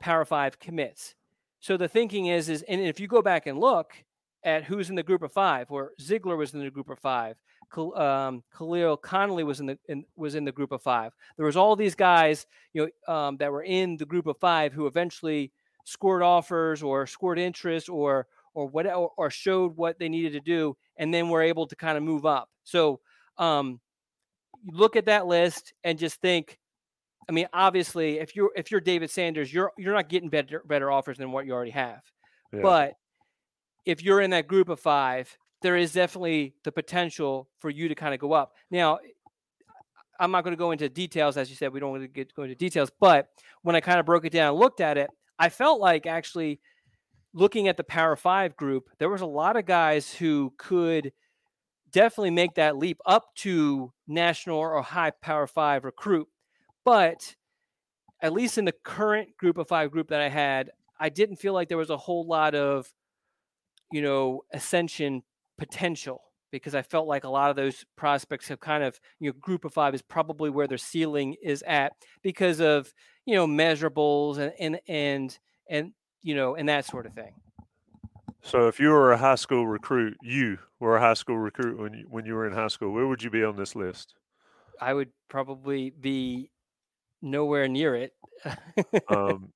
[0.00, 1.14] Power Five commits.
[1.60, 3.92] so the thinking is is and if you go back and look
[4.44, 7.36] at who's in the group of five, where Ziegler was in the group of five,
[7.96, 11.12] um, Khalil Connolly was in the in, was in the group of five.
[11.36, 14.72] There was all these guys, you know, um, that were in the group of five
[14.72, 15.52] who eventually
[15.84, 20.40] scored offers or scored interest or or what or, or showed what they needed to
[20.40, 22.48] do, and then we're able to kind of move up.
[22.64, 23.00] So
[23.38, 23.80] um,
[24.62, 26.58] you look at that list and just think.
[27.26, 30.90] I mean, obviously, if you're if you're David Sanders, you're you're not getting better better
[30.90, 32.02] offers than what you already have.
[32.52, 32.60] Yeah.
[32.60, 32.94] But
[33.86, 37.94] if you're in that group of five, there is definitely the potential for you to
[37.94, 38.52] kind of go up.
[38.70, 38.98] Now,
[40.20, 42.34] I'm not going to go into details, as you said, we don't want to get
[42.34, 42.90] go into details.
[43.00, 43.28] But
[43.62, 46.60] when I kind of broke it down and looked at it, I felt like actually
[47.34, 51.12] looking at the Power Five group, there was a lot of guys who could
[51.90, 56.28] definitely make that leap up to national or high Power Five recruit.
[56.84, 57.36] But
[58.22, 61.52] at least in the current group of five group that I had, I didn't feel
[61.52, 62.92] like there was a whole lot of
[63.94, 65.22] you know, ascension
[65.56, 66.20] potential
[66.50, 69.64] because I felt like a lot of those prospects have kind of, you know, group
[69.64, 72.92] of five is probably where their ceiling is at because of,
[73.24, 75.92] you know, measurables and, and, and, and,
[76.24, 77.34] you know, and that sort of thing.
[78.42, 81.94] So if you were a high school recruit, you were a high school recruit when
[81.94, 84.14] you, when you were in high school, where would you be on this list?
[84.80, 86.50] I would probably be
[87.22, 88.12] nowhere near it.
[89.08, 89.52] um,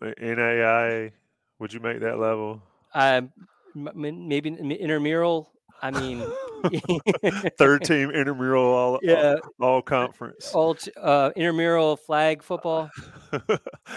[0.00, 1.12] NAI,
[1.58, 2.62] would you make that level?
[2.94, 3.32] Um,
[3.74, 5.50] maybe intramural.
[5.82, 6.22] I mean,
[7.58, 12.90] third team intramural all yeah all, conference all uh, intramural flag football.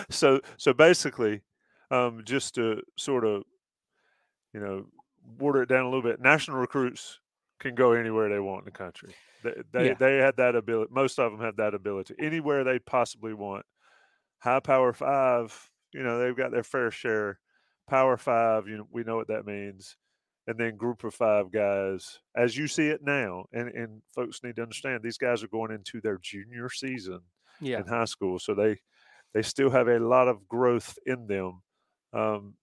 [0.10, 1.42] so so basically,
[1.94, 3.44] um, just to sort of
[4.54, 4.86] you know
[5.40, 7.20] water it down a little bit, national recruits
[7.60, 9.14] can go anywhere they want in the country.
[9.44, 9.94] They they, yeah.
[10.00, 10.92] they had that ability.
[10.94, 13.66] Most of them have that ability anywhere they possibly want.
[14.40, 17.40] High power five, you know, they've got their fair share
[17.88, 19.98] Power Five, you know, we know what that means,
[20.48, 24.56] and then Group of Five guys, as you see it now, and and folks need
[24.56, 27.20] to understand these guys are going into their junior season
[27.60, 27.80] yeah.
[27.80, 28.80] in high school, so they
[29.34, 31.62] they still have a lot of growth in them.
[32.14, 32.54] Um,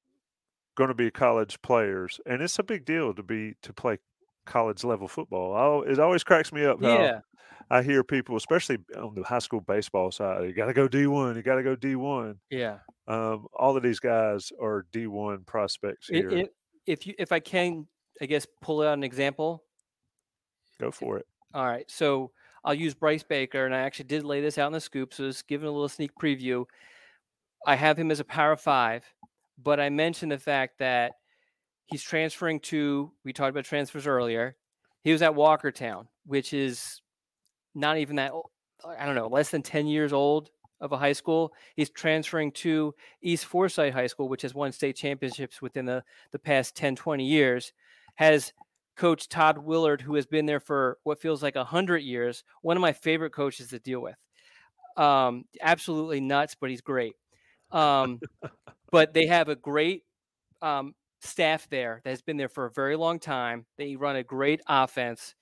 [0.77, 3.99] going to be college players, and it's a big deal to be to play
[4.47, 5.85] college level football.
[5.87, 7.21] I, it always cracks me up how yeah.
[7.69, 11.07] I hear people, especially on the high school baseball side, you got to go D
[11.07, 12.37] one, you got to go D one.
[12.51, 12.79] Yeah.
[13.09, 16.31] Um, all of these guys are D one prospects here.
[16.31, 16.55] It, it,
[16.87, 17.87] if you, if I can,
[18.23, 19.65] I guess pull out an example.
[20.81, 21.27] Go for it.
[21.53, 22.31] All right, so
[22.65, 25.27] I'll use Bryce Baker, and I actually did lay this out in the scoop, so
[25.27, 26.65] just giving a little sneak preview.
[27.67, 29.05] I have him as a power five,
[29.63, 31.13] but I mentioned the fact that
[31.87, 33.13] he's transferring to.
[33.25, 34.57] We talked about transfers earlier.
[35.03, 37.01] He was at Walkertown, which is
[37.75, 38.33] not even that
[38.99, 41.53] I don't know, less than 10 years old of a high school.
[41.77, 46.39] He's transferring to East Forsyth High School, which has won state championships within the, the
[46.39, 47.73] past 10, 20 years,
[48.15, 48.53] has
[48.97, 52.81] coach Todd Willert, who has been there for what feels like 100 years, one of
[52.81, 54.17] my favorite coaches to deal with.
[54.97, 57.15] Um, absolutely nuts, but he's great.
[57.71, 58.21] Um,
[58.91, 60.05] but they have a great
[60.63, 63.67] um, staff there that has been there for a very long time.
[63.79, 65.35] They run a great offense.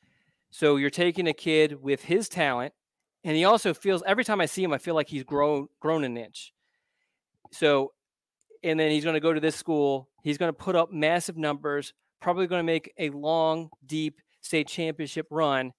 [0.51, 2.73] So you're taking a kid with his talent,
[3.25, 6.05] and he also feels every time I see him, I feel like he's grown grown
[6.05, 6.53] an inch.
[7.53, 7.93] So,
[8.63, 10.09] and then he's going to go to this school.
[10.23, 11.93] He's going to put up massive numbers.
[12.21, 15.73] Probably going to make a long, deep state championship run.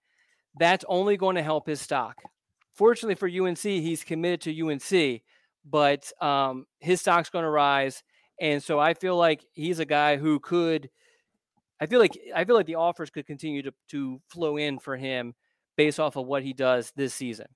[0.58, 2.16] That's only going to help his stock.
[2.74, 5.22] Fortunately for UNC, he's committed to UNC,
[5.66, 8.04] but um, his stock's going to rise.
[8.40, 10.90] And so I feel like he's a guy who could
[11.80, 14.98] I feel like I feel like the offers could continue to to flow in for
[14.98, 15.34] him
[15.78, 17.48] based off of what he does this season.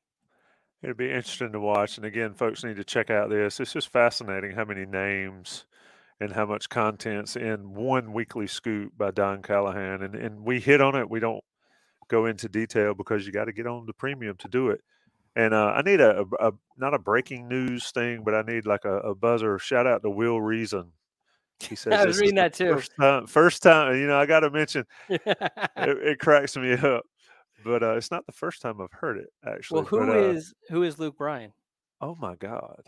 [0.82, 1.98] It'd be interesting to watch.
[1.98, 3.60] And again, folks need to check out this.
[3.60, 5.66] It's just fascinating how many names
[6.20, 10.04] and how much content's in one weekly scoop by Don Callahan.
[10.04, 11.10] And and we hit on it.
[11.10, 11.44] We don't
[12.10, 14.82] go into detail because you got to get on the premium to do it.
[15.36, 18.86] And uh, I need a, a, not a breaking news thing, but I need like
[18.86, 19.58] a, a buzzer.
[19.58, 20.92] Shout out to Will Reason
[21.70, 22.74] he says, I was reading that too.
[22.74, 25.22] First time, first time, you know, I got to mention, it,
[25.78, 27.04] it, cracks me up,
[27.64, 29.82] but uh, it's not the first time I've heard it actually.
[29.82, 31.54] Well, who but, uh, is who is Luke Bryan?
[32.02, 32.84] Oh my God,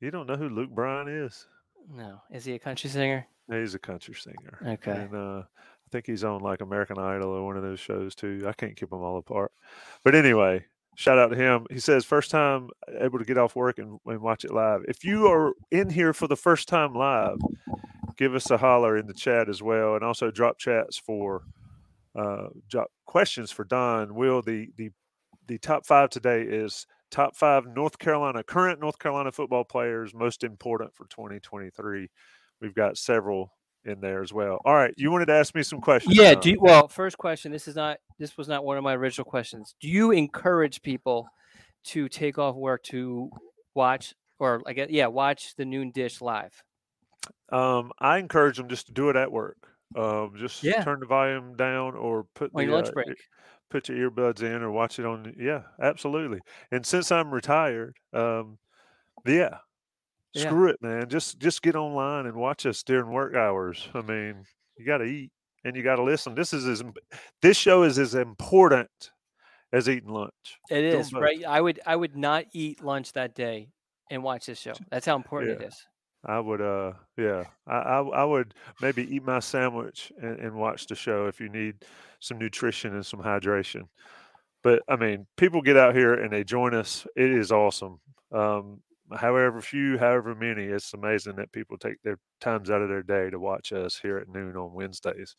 [0.00, 1.46] you don't know who Luke Bryan is?
[1.92, 3.26] No, is he a country singer?
[3.50, 4.58] He's a country singer.
[4.74, 8.14] Okay, and uh, I think he's on like American Idol or one of those shows
[8.14, 8.44] too.
[8.46, 9.52] I can't keep them all apart,
[10.04, 10.64] but anyway,
[11.00, 11.66] shout out to him.
[11.70, 14.82] He says, first time able to get off work and, and, watch it live.
[14.86, 17.38] If you are in here for the first time live,
[18.18, 21.44] give us a holler in the chat as well, and also drop chats for
[22.14, 24.14] uh, drop questions for Don.
[24.14, 24.90] Will the the
[25.46, 30.44] the top five today is top five North Carolina current North Carolina football players most
[30.44, 32.10] important for 2023.
[32.60, 33.52] we've got several
[33.84, 34.58] in there as well.
[34.64, 36.16] All right, you wanted to ask me some questions.
[36.16, 36.34] Yeah.
[36.34, 36.40] Tom.
[36.42, 37.52] Do you, well, first question.
[37.52, 37.98] This is not.
[38.18, 39.74] This was not one of my original questions.
[39.80, 41.28] Do you encourage people
[41.84, 43.30] to take off work to
[43.74, 46.62] watch, or I guess, yeah, watch the noon dish live?
[47.50, 49.56] Um, I encourage them just to do it at work.
[49.96, 50.84] Um, just Yeah.
[50.84, 53.16] turn the volume down or put On your the, lunch uh, break.
[53.70, 55.34] put your earbuds in or watch it on.
[55.38, 56.40] Yeah, absolutely.
[56.70, 58.58] And since I'm retired, um,
[59.26, 59.58] yeah,
[60.34, 60.42] Yeah.
[60.44, 61.08] screw it, man.
[61.08, 63.88] Just just get online and watch us during work hours.
[63.94, 64.44] I mean,
[64.76, 65.30] you got to eat
[65.64, 66.34] and you got to listen.
[66.34, 66.82] This is as
[67.42, 68.90] this show is as important
[69.72, 70.58] as eating lunch.
[70.70, 71.44] It is right.
[71.44, 71.80] I would.
[71.86, 73.70] I would not eat lunch that day
[74.10, 74.74] and watch this show.
[74.90, 75.66] That's how important Yeah.
[75.66, 75.86] it is.
[76.22, 78.52] I would, uh, yeah, I, I, I would
[78.82, 81.76] maybe eat my sandwich and, and watch the show if you need
[82.20, 83.84] some nutrition and some hydration.
[84.62, 87.06] But I mean, people get out here and they join us.
[87.16, 88.00] It is awesome.
[88.32, 88.82] Um,
[89.16, 93.30] however few, however many, it's amazing that people take their times out of their day
[93.30, 95.36] to watch us here at noon on Wednesdays.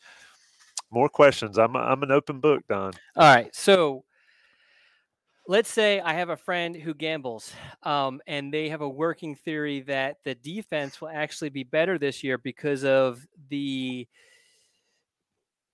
[0.91, 1.57] More questions.
[1.57, 2.93] I'm, I'm an open book, Don.
[3.15, 3.53] All right.
[3.55, 4.03] So
[5.47, 7.53] let's say I have a friend who gambles,
[7.83, 12.23] um, and they have a working theory that the defense will actually be better this
[12.23, 14.07] year because of the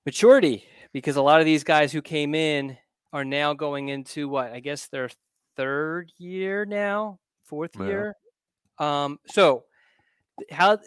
[0.05, 0.63] maturity.
[0.93, 2.77] Because a lot of these guys who came in
[3.11, 5.09] are now going into what I guess their
[5.55, 7.85] third year now, fourth Yeah.
[7.87, 8.13] year.
[8.77, 9.63] Um, so
[10.51, 10.77] how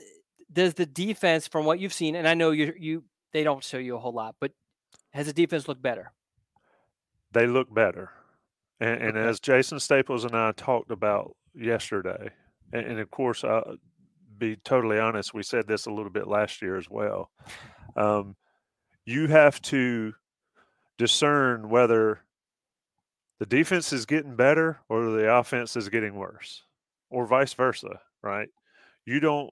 [0.52, 3.78] does the defense, from what you've seen, and I know you you they don't show
[3.78, 4.52] you a whole lot, but
[5.12, 6.12] has the defense looked better?
[7.32, 8.10] they look better.
[8.80, 9.28] And, and Okay.
[9.28, 12.30] as Jason Staples and I talked about yesterday,
[12.72, 13.76] and, and of course, I'll
[14.38, 17.30] be totally honest, we said this a little bit last year as well.
[17.94, 18.36] Um,
[19.04, 20.14] you have to
[20.98, 22.20] discern whether
[23.40, 26.62] the defense is getting better or the offense is getting worse,
[27.08, 28.48] or vice versa, right?
[29.06, 29.50] You don't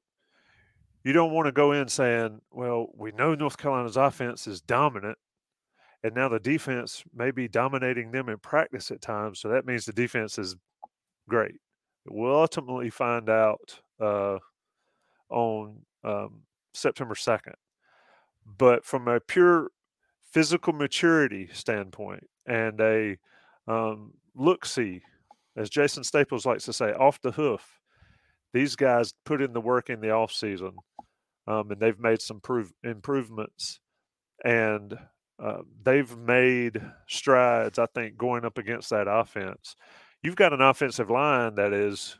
[1.04, 5.16] you don't want to go in saying, "Well, we know North Carolina's offense is dominant,
[6.04, 9.86] and now the defense may be dominating them in practice at times, so that means
[9.86, 10.54] the defense is
[11.28, 11.56] great."
[12.06, 14.38] We'll ultimately find out uh,
[15.30, 16.42] on um,
[16.74, 17.56] September second,
[18.44, 19.70] but from a pure
[20.30, 23.16] physical maturity standpoint and a
[23.68, 25.02] um, look see,
[25.56, 27.80] as Jason Staples likes to say, off the hoof,
[28.52, 30.72] these guys put in the work in the off season,
[31.46, 33.80] um, and they've made some prove, improvements,
[34.44, 34.98] and
[35.42, 37.78] uh, they've made strides.
[37.78, 39.76] I think going up against that offense,
[40.22, 42.16] you've got an offensive line that is,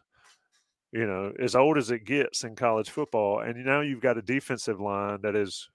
[0.92, 4.22] you know, as old as it gets in college football, and now you've got a
[4.22, 5.68] defensive line that is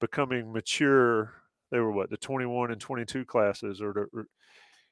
[0.00, 1.32] becoming mature.
[1.70, 4.26] They were what the 21 and 22 classes, or the, or,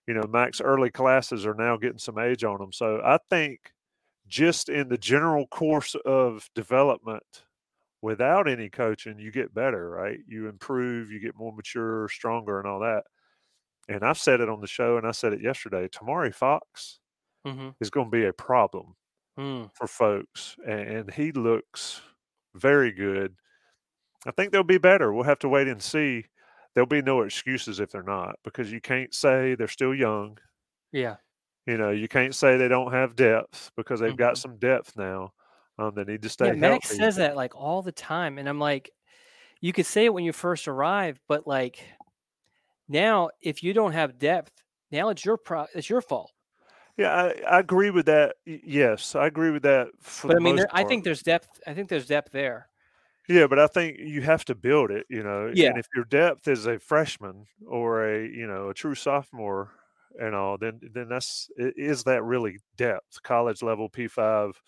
[0.07, 2.73] you know, Mack's early classes are now getting some age on them.
[2.73, 3.73] So I think
[4.29, 7.45] just in the general course of development,
[8.03, 10.19] without any coaching, you get better, right?
[10.29, 13.05] You improve, you get more mature, stronger, and all that.
[13.89, 15.89] And I've said it on the show, and I said it yesterday.
[15.89, 17.01] Tomari Fox
[17.47, 17.71] Mm-hmm.
[17.81, 18.97] is going to be a problem
[19.39, 19.71] Mm.
[19.75, 22.03] for folks, and he looks
[22.55, 23.37] very good.
[24.27, 25.13] I think they'll be better.
[25.13, 26.27] We'll have to wait and see.
[26.75, 30.39] There'll be no excuses if they're not, because you can't say they're still young.
[30.93, 31.17] Yeah.
[31.67, 34.39] You know, you can't say they don't have depth because they've got Mhm.
[34.39, 35.33] some depth now.
[35.79, 36.97] Um, they need to stay Yeah, Max healthy.
[36.97, 38.91] says that like all the time, and I'm like,
[39.61, 41.85] you could say it when you first arrive, but like
[42.89, 46.33] now, if you don't have depth, now it's your pro, it's your fault.
[46.97, 48.37] Yeah, I, I agree with that.
[48.47, 49.89] Yes, I agree with that.
[50.27, 51.61] But I mean, there, I think there's depth.
[51.67, 52.69] I think there's depth there.
[53.29, 55.51] Yeah, but I think you have to build it, you know.
[55.53, 55.71] Yeah.
[55.71, 59.71] And if your depth is a freshman or a, you know, a true sophomore
[60.21, 64.61] and all, then then that's is that really depth, college level P five,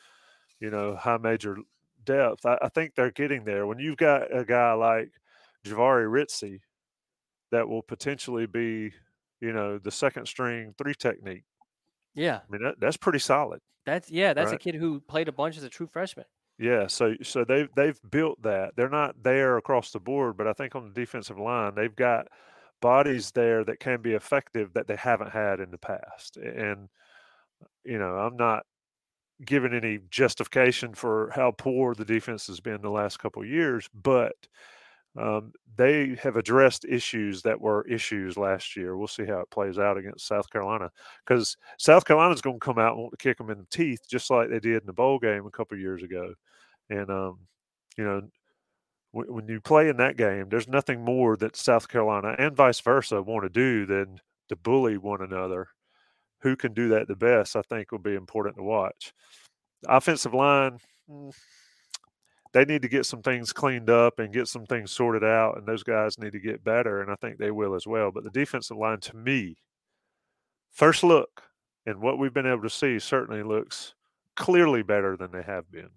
[0.59, 1.59] you know, high major
[2.05, 2.47] depth.
[2.47, 3.67] I, I think they're getting there.
[3.67, 5.11] When you've got a guy like
[5.65, 6.61] Jahvaree Ritzie
[7.51, 8.93] that will potentially be,
[9.41, 11.45] you know, the second string three technique.
[12.15, 13.61] Yeah, I mean, that, that's pretty solid.
[13.85, 16.27] that's yeah, that's a kid who played a bunch as a true freshman.
[16.59, 18.77] Yeah, so so they've they've built that.
[18.77, 22.29] They're not there across the board, but I think on the defensive line, they've got
[22.81, 26.37] bodies there that can be effective that they haven't had in the past.
[26.39, 26.89] And
[27.85, 28.65] you know, I'm not
[29.45, 34.35] giving any justification for how poor the defense has been the last couple years, but
[35.19, 38.97] um, they have addressed issues that were issues last year.
[38.97, 40.91] We'll see how it plays out against South Carolina
[41.27, 44.01] because South Carolina's going to come out and want to kick them in the teeth,
[44.09, 46.35] just like they did in the bowl game a couple years ago.
[46.91, 47.39] And um,
[47.97, 48.23] you know,
[49.13, 52.81] when, when you play in that game, there's nothing more that South Carolina and vice
[52.81, 55.69] versa want to do than to bully one another.
[56.41, 57.57] Who can do that the best?
[57.57, 59.13] I think will be important to watch.
[59.83, 60.79] The offensive line,
[61.11, 61.35] mm,
[62.57, 65.67] they need to get some things cleaned up and get some things sorted out, and
[65.67, 68.11] those guys need to get better, and I think they will as well.
[68.11, 69.59] But the defensive line, to me,
[70.73, 71.43] first look
[71.85, 73.93] and what we've been able to see certainly looks
[74.37, 75.91] clearly better than they have been.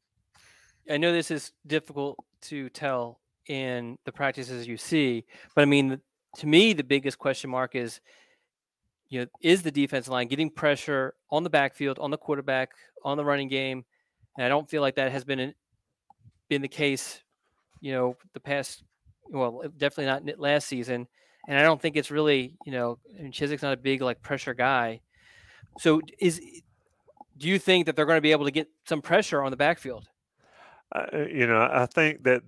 [0.90, 5.24] I know this is difficult to tell in the practices you see,
[5.56, 6.02] but I mean,
[6.40, 8.02] to me, the biggest question mark is,
[9.08, 12.72] you know, is the defensive line getting pressure on the backfield, on the quarterback,
[13.06, 13.86] on the running game,
[14.36, 15.54] and I don't feel like that has been
[16.50, 17.22] been the case,
[17.80, 18.84] you know, the past.
[19.32, 21.08] Well, definitely not last season,
[21.48, 24.22] and I don't think it's really, you know, I mean, Chizik's not a big like
[24.22, 25.02] pressure guy.
[25.78, 26.42] So, is
[27.38, 29.58] do you think that they're going to be able to get some pressure on the
[29.58, 30.10] backfield?
[30.92, 32.42] Uh, you know, I think that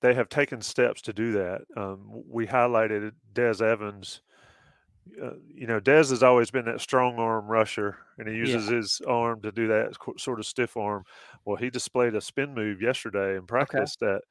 [0.00, 1.62] they have taken steps to do that.
[1.76, 4.20] Um, we highlighted Des Evans.
[5.22, 8.76] Uh, you know, Des has always been that strong arm rusher, and he uses yeah.
[8.76, 11.04] his arm to do that sort of stiff arm.
[11.44, 14.12] Well, he displayed a spin move yesterday in practice okay.
[14.12, 14.22] that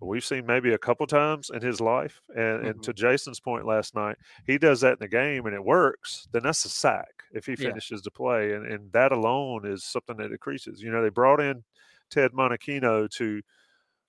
[0.00, 2.20] we've seen maybe a couple times in his life.
[2.28, 2.66] And, mm-hmm.
[2.66, 4.16] and to Jason's point last night,
[4.46, 7.56] he does that in the game and it works, then that's a sack if he
[7.56, 8.04] finishes yeah.
[8.04, 8.52] the play.
[8.52, 10.80] And, and that alone is something that increases.
[10.80, 11.64] You know, they brought in
[12.10, 13.42] Ted Monachino to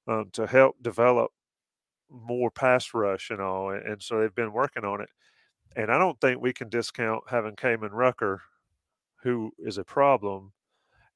[0.07, 1.31] um, to help develop
[2.09, 3.69] more pass rush and all.
[3.71, 5.09] And so they've been working on it.
[5.75, 8.41] And I don't think we can discount having Kaimon Rucker,
[9.23, 10.53] who is a problem,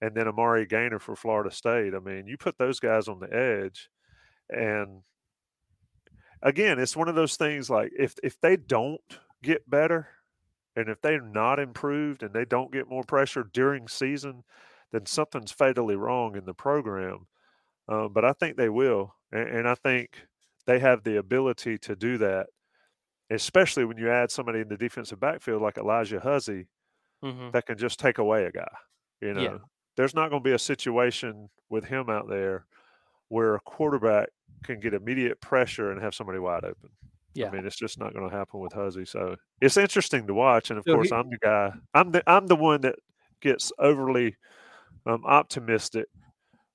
[0.01, 1.93] and then Amari Gainer for Florida State.
[1.95, 3.89] I mean, you put those guys on the edge,
[4.49, 5.01] and
[6.41, 9.01] again, it's one of those things like if if they don't
[9.41, 10.07] get better,
[10.75, 14.43] and if they're not improved, and they don't get more pressure during season,
[14.91, 17.27] then something's fatally wrong in the program.
[17.87, 20.27] Um, but I think they will, and, and, I think
[20.65, 22.47] they have the ability to do that,
[23.29, 26.67] especially when you add somebody in the defensive backfield like Alijah Huzzie
[27.23, 27.51] mm-hmm.
[27.51, 28.71] that can just take away a guy.
[29.21, 29.57] You know, yeah.
[29.95, 32.65] there's not going to be a situation with him out there
[33.29, 34.29] where a quarterback
[34.63, 36.89] can get immediate pressure and have somebody wide open.
[37.33, 37.47] Yeah.
[37.47, 39.05] I mean, it's just not going to happen with Huzzie.
[39.05, 40.69] So it's interesting to watch.
[40.69, 41.71] And of so course, he, I'm the guy.
[41.93, 42.95] I'm the I'm the one that
[43.41, 44.35] gets overly
[45.05, 46.07] um, optimistic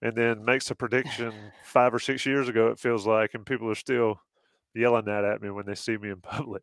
[0.03, 1.33] and then makes a prediction
[1.65, 4.21] five or six years ago, it feels like, and people are still
[4.79, 6.63] yelling that at me when they see me in public.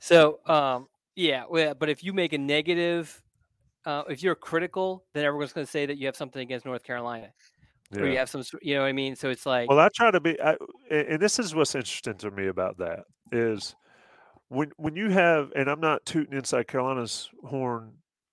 [0.00, 3.22] so, um, yeah, well, but if you make a negative,
[3.86, 6.84] uh, if you're critical, then everyone's going to say that you have something against North
[6.84, 7.32] Carolina.
[7.92, 8.00] Yeah.
[8.00, 9.14] Or you have some, you know what I mean?
[9.14, 9.68] So it's like.
[9.68, 10.56] Well, I try to be, I,
[10.90, 13.00] and this is what's interesting to me about that
[13.30, 13.76] is
[14.48, 17.92] when when you have, and I'm not tooting inside Carolina's horn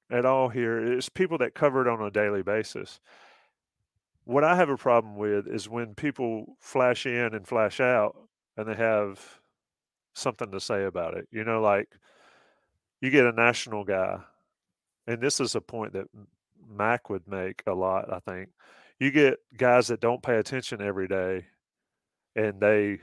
[0.09, 2.99] at all here, it's people that cover it on a daily basis
[4.25, 8.15] what I have a problem with is when people flash in and flash out
[8.57, 9.19] and they have
[10.13, 11.27] something to say about it.
[11.31, 11.89] You know, like
[13.01, 14.19] you get a national guy,
[15.07, 16.07] and this is a point that
[16.69, 18.49] Mack would make a lot, I think.
[18.99, 21.45] You get guys that don't pay attention every day
[22.35, 22.99] and they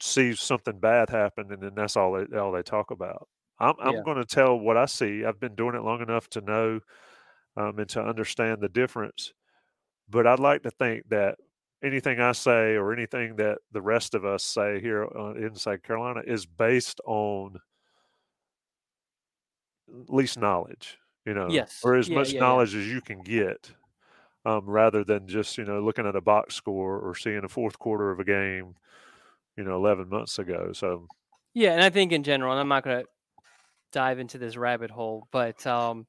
[0.00, 3.28] see something bad happen and then that's all they all they talk about.
[3.60, 4.02] I'm I'm yeah.
[4.04, 5.24] going to tell what I see.
[5.24, 6.80] I've been doing it long enough to know
[7.56, 9.32] um, and to understand the difference.
[10.10, 11.36] But I'd like to think that
[11.82, 15.04] anything I say or anything that the rest of us say here
[15.36, 17.60] in South Carolina is based on
[20.08, 21.80] least knowledge, you know, yes.
[21.82, 22.80] or as yeah, much yeah, knowledge yeah.
[22.80, 23.70] as you can get,
[24.44, 27.78] um, rather than just you know looking at a box score or seeing a fourth
[27.78, 28.74] quarter of a game,
[29.56, 30.72] you know, eleven months ago.
[30.72, 31.06] So,
[31.54, 33.08] yeah, and I think in general, and I'm not going to
[33.92, 36.06] dive into this rabbit hole, but um,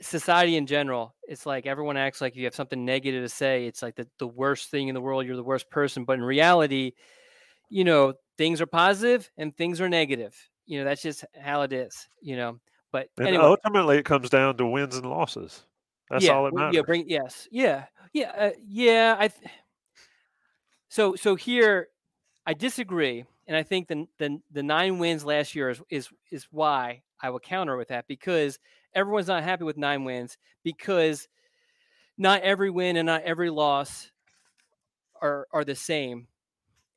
[0.00, 3.66] society in general, it's like everyone acts like you have something negative to say.
[3.66, 5.26] It's like the, the worst thing in the world.
[5.26, 6.04] You're the worst person.
[6.04, 6.92] But in reality,
[7.68, 10.36] you know, things are positive and things are negative.
[10.66, 12.58] You know, that's just how it is, you know.
[12.92, 13.44] But and anyway.
[13.44, 15.64] ultimately, it comes down to wins and losses.
[16.10, 16.74] That's yeah, all that matters.
[16.74, 17.48] Yeah, bring, yes.
[17.50, 17.84] Yeah.
[18.12, 18.32] Yeah.
[18.36, 19.16] Uh, yeah.
[19.18, 19.50] I, th-
[20.88, 21.88] so, so here,
[22.46, 23.24] I disagree.
[23.46, 27.30] And I think the, the, the nine wins last year is, is, is why I
[27.30, 28.58] will counter with that because
[28.94, 31.28] everyone's not happy with nine wins because
[32.16, 34.10] not every win and not every loss
[35.20, 36.28] are are the same.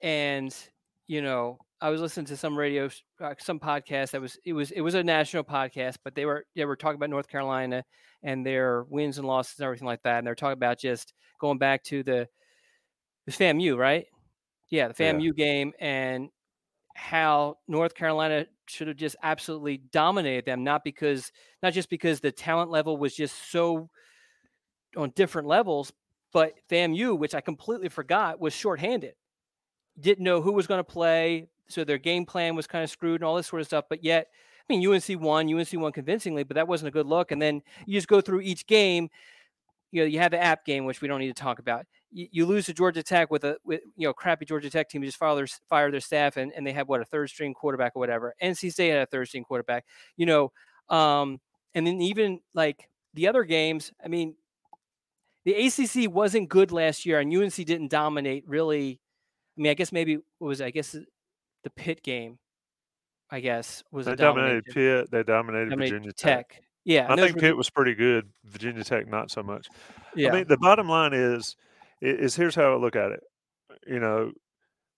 [0.02, 0.56] And
[1.08, 2.89] you know, I was listening to some radio,
[3.22, 6.45] uh, some podcast that was it was it was a national podcast, but they were
[6.56, 7.84] they were talking about North Carolina
[8.24, 11.58] and their wins and losses and everything like that, and they're talking about just going
[11.58, 12.28] back to the
[13.26, 14.06] the FAMU, right?
[14.70, 15.32] Yeah, the FAMU yeah.
[15.32, 16.30] game and
[16.98, 21.32] how North Carolina should have just absolutely dominated them, not because
[21.62, 23.89] not just because the talent level was just so
[24.98, 25.93] on different levels,
[26.34, 29.14] but FAMU, which I completely forgot, was shorthanded.
[30.00, 33.22] Didn't know who was going to play, so their game plan was kind of screwed
[33.22, 33.86] and all this sort of stuff.
[33.88, 34.30] But yet,
[34.68, 37.32] I mean, UNC won, UNC won convincingly, but that wasn't a good look.
[37.32, 39.10] And then you just go through each game.
[39.91, 41.86] You know, you have the app game, which we don't need to talk about.
[42.12, 45.03] You, you lose to Georgia Tech with a with you know crappy Georgia Tech team
[45.03, 47.53] You just fire their fire their staff and, and they have what a third string
[47.53, 48.34] quarterback or whatever.
[48.41, 49.86] NC State had a third string quarterback,
[50.16, 50.51] you know,
[50.89, 51.39] um,
[51.74, 54.36] and then even like the other games, I mean,
[55.45, 58.99] the ACC wasn't good last year, and UNC didn't dominate really.
[59.58, 60.95] I mean, I guess maybe it was I guess
[61.64, 62.38] the Pitt game.
[63.30, 65.12] I guess was they dominated Pitt.
[65.12, 66.49] They dominated, dominated Virginia Tech.
[66.49, 66.64] Tech.
[66.86, 68.30] Yeah, I think Pitt was pretty good.
[68.45, 69.68] Virginia Tech not so much.
[70.16, 70.30] Yeah.
[70.30, 71.58] I mean, the bottom line is,
[72.02, 73.24] is here's how I look at it.
[73.86, 74.32] You know,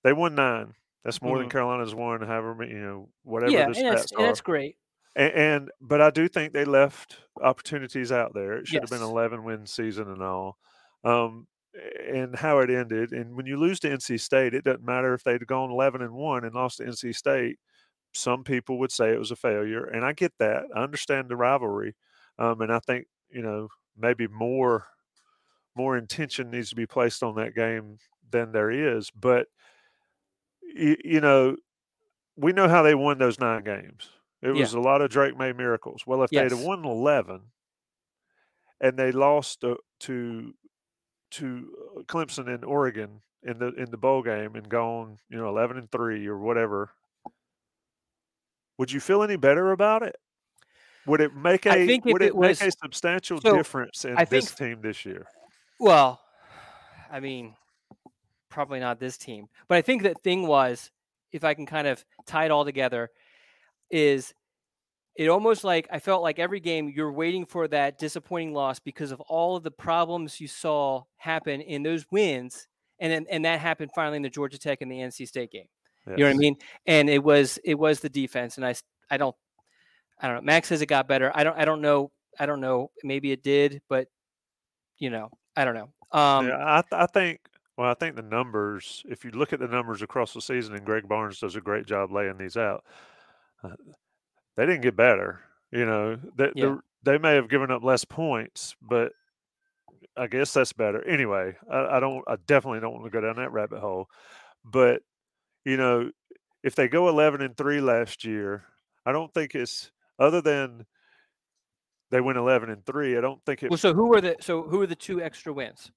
[0.04, 0.74] they won nine.
[1.04, 1.44] That's more mm-hmm.
[1.44, 2.22] than Carolina's won.
[2.22, 4.12] However, you know, whatever yeah, and that's.
[4.12, 4.76] And that's great.
[5.16, 8.54] And, and, but I do think they left opportunities out there.
[8.54, 8.90] It should yes.
[8.90, 10.58] have been 11 win season and all.
[11.04, 11.48] Um,
[12.08, 13.12] and how it ended.
[13.12, 16.14] And when you lose to NC State, it doesn't matter if they'd gone 11 and
[16.14, 17.58] one and lost to NC State.
[18.14, 20.64] Some people would say it was a failure, and I get that.
[20.76, 21.96] I understand the rivalry,
[22.40, 24.88] um, and I think you know maybe more
[25.80, 27.98] more intention needs to be placed on that game
[28.30, 29.10] than there is.
[29.12, 29.48] But
[30.62, 31.56] you, you know,
[32.36, 34.10] we know how they won those nine games.
[34.42, 34.80] It was Yeah.
[34.80, 36.04] a lot of Drake Maye miracles.
[36.06, 37.42] Well, if they'd have won eleven
[38.82, 40.54] and they lost to to,
[41.32, 45.48] to uh, Clemson in Oregon in the in the bowl game and gone, you know,
[45.48, 46.92] eleven and three or whatever,
[48.78, 50.16] would you feel any better about it?
[51.06, 54.06] Would it make I a think would it it make was- a substantial so, difference
[54.06, 55.26] in I this think- team this year?
[55.80, 56.20] Well,
[57.12, 57.56] I mean,
[58.50, 60.92] probably not this team, but I think the thing was,
[61.32, 63.10] if I can kind of tie it all together,
[63.90, 64.34] is
[65.16, 69.12] it almost like I felt like every game you're waiting for that disappointing loss because
[69.12, 72.68] of all of the problems you saw happen in those wins,
[73.00, 75.68] and then and that happened finally in the Georgia Tech and the NC State game.
[76.08, 76.56] You know what I mean?
[76.86, 78.76] And it was it was the defense, and I
[79.10, 79.36] I don't
[80.20, 80.42] I don't know.
[80.42, 81.32] Mack says it got better.
[81.34, 82.12] I don't I don't know.
[82.40, 82.92] I don't know.
[83.04, 84.08] Maybe it did, but
[84.98, 85.90] you know, I don't know.
[86.12, 87.40] Um, yeah, I, th- I think.
[87.78, 89.04] Well, I think the numbers.
[89.08, 91.86] If you look at the numbers across the season, and Greg Barnes does a great
[91.86, 92.84] job laying these out,
[93.64, 93.70] uh,
[94.58, 95.40] they didn't get better.
[95.72, 96.78] You know, they, Yeah.
[97.04, 99.14] they may have given up less points, but
[100.18, 101.02] I guess that's better.
[101.08, 102.24] Anyway, I, I don't.
[102.28, 104.08] I definitely don't want to go down that rabbit hole.
[104.66, 105.02] But
[105.64, 106.12] you know,
[106.64, 108.66] if they go eleven and three last year,
[109.06, 110.86] I don't think it's other than
[112.12, 113.18] they went eleven and three.
[113.18, 115.54] I don't think it Well, so who were the so who are the two extra
[115.54, 115.92] wins?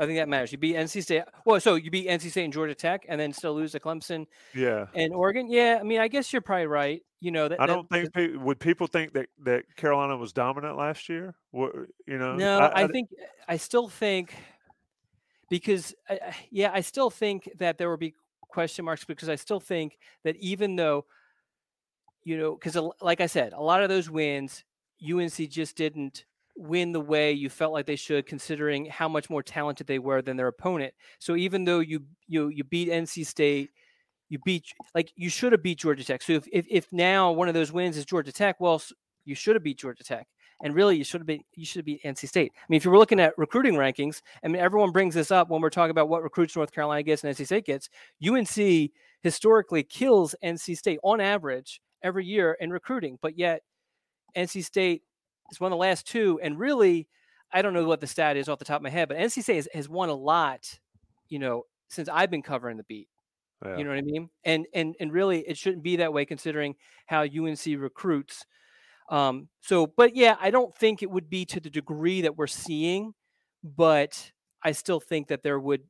[0.00, 0.52] I think that matters.
[0.52, 1.24] You beat NC State.
[1.44, 4.26] Well, so you beat NC State and Georgia Tech, and then still lose to Clemson
[4.54, 5.50] Yeah, and Oregon.
[5.50, 7.02] Yeah, I mean, I guess you're probably right.
[7.20, 7.60] You know that.
[7.60, 11.34] I don't think pe- would people think that that Carolina was dominant last year.
[11.50, 11.72] What
[12.06, 12.36] you know?
[12.36, 13.08] No, I, think
[13.48, 14.36] I still think
[15.50, 19.34] because I- I- yeah, I still think that there will be question marks because I
[19.34, 21.06] still think that even though
[22.24, 24.62] you know, because like I said, a lot of those wins,
[25.02, 26.24] UNC just didn't
[26.56, 30.20] win the way you felt like they should, considering how much more talented they were
[30.20, 30.92] than their opponent.
[31.18, 33.70] So even though you you you beat NC State,
[34.28, 36.22] you beat like you should have beat Georgia Tech.
[36.22, 38.82] So if if, if now one of those wins is Georgia Tech, well,
[39.24, 40.26] you should have beat Georgia Tech.
[40.60, 42.52] And really, you should have been you should have beat NC State.
[42.56, 45.48] I mean, if you were looking at recruiting rankings, I mean, everyone brings this up
[45.48, 47.88] when we're talking about what recruits North Carolina gets and NC State gets.
[48.26, 48.90] UNC
[49.22, 53.62] historically kills NC State on average every year in recruiting, but yet
[54.36, 55.02] NC State
[55.50, 56.38] is one of the last two.
[56.42, 57.08] And really,
[57.52, 59.42] I don't know what the stat is off the top of my head, but NC
[59.42, 60.78] State has, has won a lot,
[61.28, 63.08] you know, since I've been covering the beat.
[63.64, 63.78] Yeah.
[63.78, 64.28] You know what I mean?
[64.44, 66.76] And and and really, it shouldn't be that way considering
[67.06, 68.44] how UNC recruits.
[69.10, 72.46] Um, so, but yeah, I don't think it would be to the degree that we're
[72.46, 73.14] seeing,
[73.64, 74.30] but
[74.62, 75.82] I still think that there would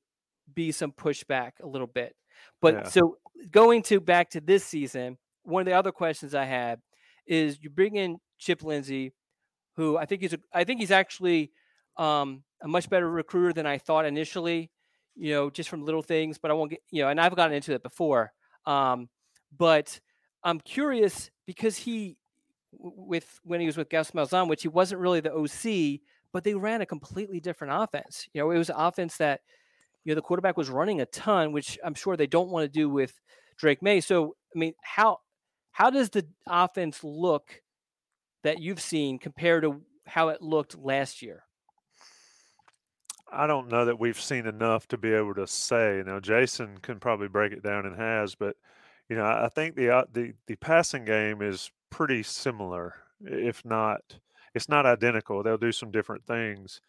[0.55, 2.15] be some pushback a little bit.
[2.63, 2.83] But Yeah.
[2.85, 3.19] so
[3.51, 6.81] going to back to this season, one of the other questions I had
[7.27, 9.13] is you bring in Chip Lindsey,
[9.77, 11.53] who I think he's a, I think he's actually
[11.97, 14.71] um, a much better recruiter than I thought initially.
[15.17, 17.55] You know, just from little things, but I won't get you know, and I've gotten
[17.55, 18.33] into it before.
[18.67, 19.09] Um,
[19.57, 19.99] but
[20.45, 22.17] I'm curious because he,
[22.73, 26.01] with when he was with Gus Malzahn, which he wasn't really the OC,
[26.33, 28.29] but they ran a completely different offense.
[28.33, 29.41] You know, it was an offense that
[30.05, 32.69] you know the quarterback was running a ton, which I'm sure they don't want to
[32.69, 33.21] do with
[33.57, 34.01] Drake Maye.
[34.01, 35.21] So, I mean, how
[35.73, 37.63] how does the offense look
[38.43, 41.45] that you've seen compared to how it looked last year?
[43.31, 46.03] I don't know that we've seen enough to be able to say.
[46.07, 48.57] Now, Jason can probably break it down and has, but
[49.09, 54.01] you know, I think the uh, the the passing game is pretty similar, if not,
[54.55, 55.43] it's not identical.
[55.43, 56.81] They'll do some different things.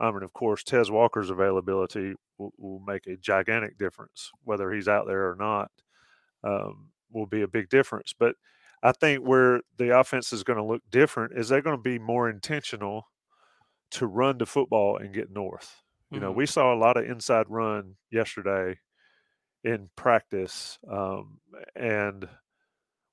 [0.00, 4.88] Um, and of course, Tez Walker's availability will, will make a gigantic difference, whether he's
[4.88, 5.70] out there or not.
[6.42, 8.12] Um, will be a big difference.
[8.16, 8.34] But
[8.84, 11.98] I think where the offense is going to look different is they're going to be
[11.98, 13.10] more intentional
[13.92, 15.82] to run the football and get north.
[16.10, 16.36] You know, Mhm.
[16.36, 18.78] we saw a lot of inside run yesterday
[19.64, 21.40] in practice, um,
[21.76, 22.28] and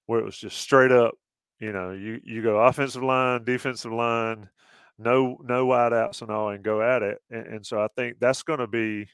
[0.06, 1.16] where it was just straight up.
[1.60, 4.50] You know, you you go offensive line, defensive line,
[4.98, 7.22] no no wideouts and all, and go at it.
[7.30, 9.10] And, and so I think that's going to be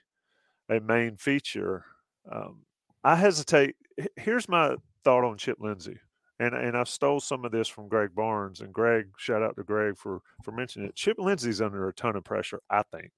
[0.69, 1.85] a main feature.
[2.31, 2.65] Um,
[3.03, 3.75] I hesitate.
[4.17, 5.99] Here's my thought on Chip Lindsey,
[6.39, 8.61] and and I stole some of this from Greg Barnes.
[8.61, 10.95] And Greg, shout out to Greg for for mentioning it.
[10.95, 12.61] Chip Lindsey's under a ton of pressure.
[12.69, 13.11] I think.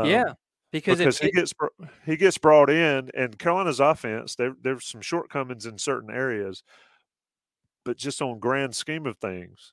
[0.00, 0.34] yeah, Um,
[0.72, 1.52] because, because it's he gets
[2.04, 6.62] he gets brought in, and Carolina's offense there there's some shortcomings in certain areas,
[7.84, 9.72] but just on grand scheme of things,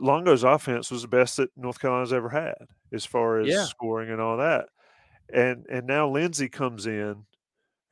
[0.00, 2.54] Longo's offense was the best that North Carolina's ever had
[2.92, 3.64] as far as Yeah.
[3.64, 4.68] scoring and all that,
[5.32, 7.26] and and now Lindsey comes in.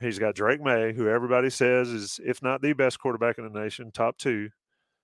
[0.01, 3.61] He's got Drake Maye, who everybody says is, if not the best quarterback in the
[3.61, 4.51] nation, top two.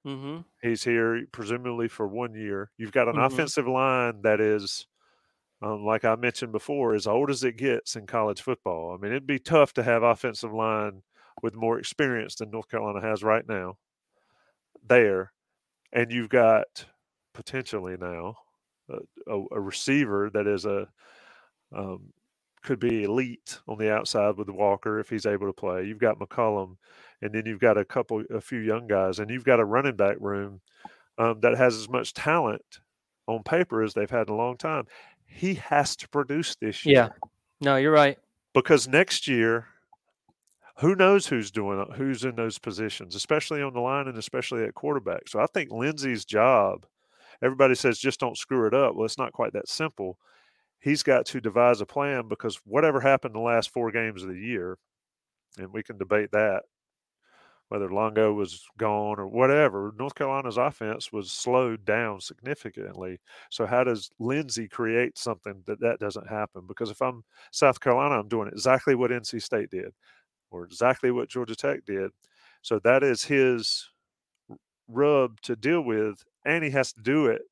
[0.05, 2.71] hmm He's here presumably for one year.
[2.77, 3.19] You've got an Mhm.
[3.19, 4.87] offensive line that is,
[5.63, 8.93] um, like I mentioned before, as old as it gets in college football.
[8.95, 11.05] I mean, it'd be tough to have offensive line
[11.43, 13.79] with more experience than North Carolina has right now.
[14.83, 15.33] There,
[15.93, 16.87] and you've got
[17.35, 18.37] potentially now
[18.89, 20.93] a, a, a receiver that is a
[21.73, 22.13] um,
[22.67, 25.85] could be elite on the outside with Walker if he's able to play.
[25.85, 26.77] You've got McCollum,
[27.23, 29.97] and then you've got a couple, a few young guys, and you've got a running
[29.97, 30.61] back room
[31.17, 32.81] um, that has as much talent
[33.29, 34.85] on paper as they've had in a long time.
[35.25, 37.09] He has to produce this year Yeah.
[37.61, 38.19] No, you're right.
[38.53, 39.67] because next year,
[40.79, 44.75] who knows who's doing who's in those positions, especially on the line and especially at
[44.75, 45.29] quarterback.
[45.29, 46.85] So I think Lindsey's job.
[47.43, 48.95] Everybody says just don't screw it up.
[48.95, 50.19] Well, it's not quite that simple.
[50.81, 54.39] He's got to devise a plan because whatever happened the last four games of the
[54.39, 54.79] year,
[55.59, 56.63] and we can debate that
[57.69, 59.93] whether Longo was gone or whatever.
[59.99, 63.19] North Carolina's offense was slowed down significantly.
[63.51, 66.63] So how does Lindsey create something that that doesn't happen?
[66.69, 69.93] Because if I'm South Carolina, I'm doing exactly what NC State did,
[70.51, 72.11] or exactly what Georgia Tech did.
[72.63, 73.89] So that is his
[74.89, 77.43] rub to deal with, and he has to do it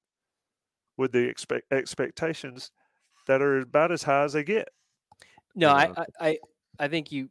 [0.96, 2.70] with the expect expectations
[3.26, 4.68] that are about as high as they get.
[5.54, 5.94] No, you I, know?
[5.96, 6.38] I, I,
[6.80, 7.30] I think you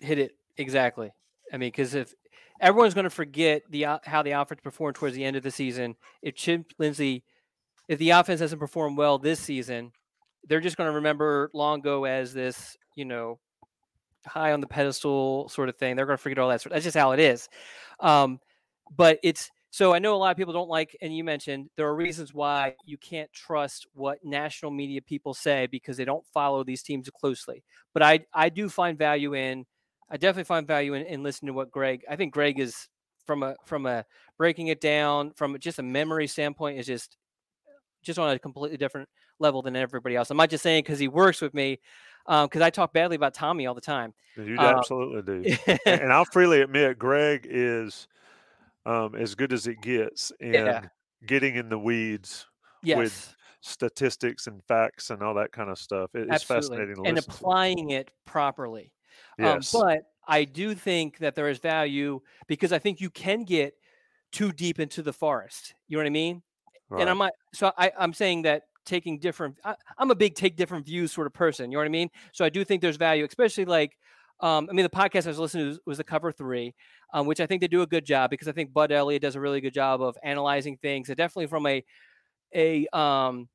[0.00, 1.12] hit it exactly.
[1.52, 2.14] I mean, because if
[2.60, 5.96] everyone's going to forget the how the offense performed towards the end of the season,
[6.22, 7.24] if Chip Lindsey,
[7.88, 9.92] if the offense hasn't performed well this season,
[10.46, 13.38] they're just going to remember Longo as this, you know,
[14.26, 15.96] high on the pedestal sort of thing.
[15.96, 16.60] They're going to forget all that.
[16.60, 16.72] Sort.
[16.72, 17.48] That's just how it is.
[18.00, 18.40] Um,
[18.96, 21.86] but it's so I know a lot of people don't like, and you mentioned there
[21.86, 26.64] are reasons why you can't trust what national media people say because they don't follow
[26.64, 27.62] these teams closely.
[27.92, 29.66] But I I do find value in
[30.10, 32.04] I definitely find value in, in listening to what Greg.
[32.08, 32.88] I think Greg is
[33.26, 34.04] from a from a
[34.38, 37.16] breaking it down from just a memory standpoint is just
[38.02, 39.08] just on a completely different
[39.38, 40.30] level than everybody else.
[40.30, 41.78] I'm not just saying because he works with me,
[42.26, 44.14] because I talk badly about Tommy all the time.
[44.36, 45.56] You Uh, absolutely do.
[45.86, 48.08] and I'll freely admit, Greg is
[48.88, 50.86] um, as good as it gets and Yeah.
[51.26, 52.46] getting in the weeds
[52.82, 56.14] yes, with statistics and facts and all that kind of stuff.
[56.14, 57.36] It- it's fascinating to and listen to.
[57.36, 58.92] applying it properly.
[59.38, 59.74] Yes.
[59.74, 63.74] Um, but I do think that there is value because I think you can get
[64.32, 65.74] too deep into the forest.
[65.88, 66.42] You know what I mean?
[66.90, 67.00] right.
[67.02, 70.56] And I'm not, so I, I'm saying that taking different, I, I'm a big take
[70.56, 71.70] different views sort of person.
[71.70, 72.10] You know what I mean?
[72.32, 73.98] So I do think there's value, especially like,
[74.40, 76.74] um, I mean, the podcast I was listening to was, the cover three,
[77.12, 79.34] um, which I think they do a good job because I think Bud Elliott does
[79.34, 81.08] a really good job of analyzing things.
[81.08, 81.84] And definitely from a,
[82.54, 83.48] a um,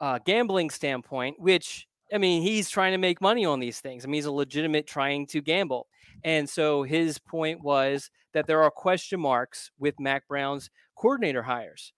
[0.00, 4.04] uh, gambling standpoint, which I mean, he's trying to make money on these things.
[4.04, 5.86] I mean, he's a legitimate trying to gamble.
[6.24, 11.92] And so his point was that there are question marks with Mack Brown's coordinator hires.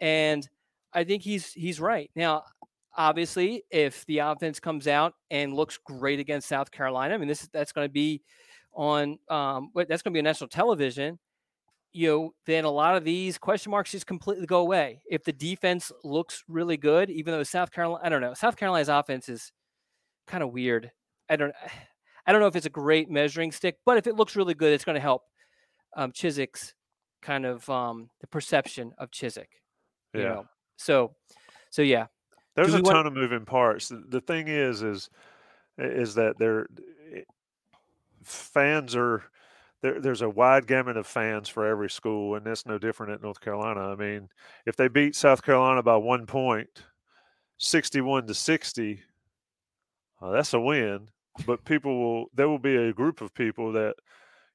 [0.00, 0.48] And
[0.94, 2.10] I think he's he's right.
[2.16, 2.44] Now,
[2.96, 7.48] obviously, if the offense comes out and looks great against South Carolina, I mean, this
[7.52, 8.22] that's going to be
[8.72, 11.18] on um, that's going to be on national television.
[11.92, 15.02] You know, then a lot of these question marks just completely go away.
[15.10, 18.88] If the defense looks really good, even though South Carolina, I don't know, South Carolina's
[18.90, 19.52] offense is
[20.26, 20.90] kind of weird.
[21.28, 21.54] I don't,
[22.26, 24.72] I don't know if it's a great measuring stick, but if it looks really good,
[24.72, 25.22] it's going to help
[25.96, 26.74] um, Chizik's
[27.22, 29.50] kind of um, the perception of Chiswick.
[30.14, 30.28] You Yeah.
[30.28, 31.16] know, so,
[31.70, 32.06] so yeah,
[32.62, 33.90] There's a want- ton of moving parts.
[33.90, 35.10] The, thing is, is
[35.78, 36.66] is that there
[38.22, 39.22] fans are
[39.80, 43.22] there, there's a wide gamut of fans for every school, and that's no different at
[43.22, 43.80] North Carolina.
[43.80, 44.28] I mean,
[44.66, 46.68] if they beat South Carolina by one point,
[47.58, 49.02] sixty-one to sixty,
[50.20, 51.08] uh, that's a win.
[51.46, 53.94] But people will there will be a group of people that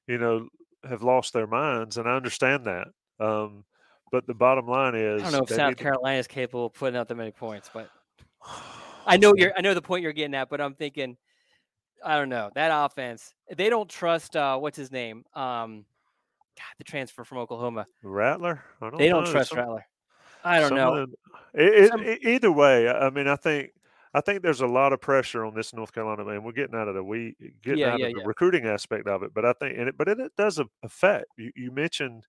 [0.06, 0.48] you know
[0.86, 2.88] have lost their minds, and I understand that.
[3.18, 3.64] Um,
[4.14, 6.96] but the bottom line is, I don't know if South Carolina is capable of putting
[6.96, 7.90] out that many points, but
[9.06, 9.52] I know you're.
[9.56, 11.16] I know the point you're getting at, but I'm thinking,
[12.04, 13.34] I don't know that offense.
[13.56, 14.36] They don't trust.
[14.36, 15.24] Uh, what's his name?
[15.34, 15.84] Um,
[16.56, 17.88] God, the transfer from Oklahoma.
[18.04, 18.62] Rattler.
[18.80, 19.32] I don't They don't know.
[19.32, 19.84] trust Some- Rattler.
[20.44, 20.94] I don't know.
[20.94, 21.14] them-
[21.54, 23.72] it- it- Some- e- either way, I I mean, I think
[24.14, 26.44] I think there's a lot of pressure on this North Carolina man.
[26.44, 27.34] We're getting out of the we
[27.64, 28.26] getting Yeah, out yeah, of the yeah.
[28.28, 31.26] recruiting aspect of it, but I think and it, but it, it does affect.
[31.36, 32.24] You, you mentioned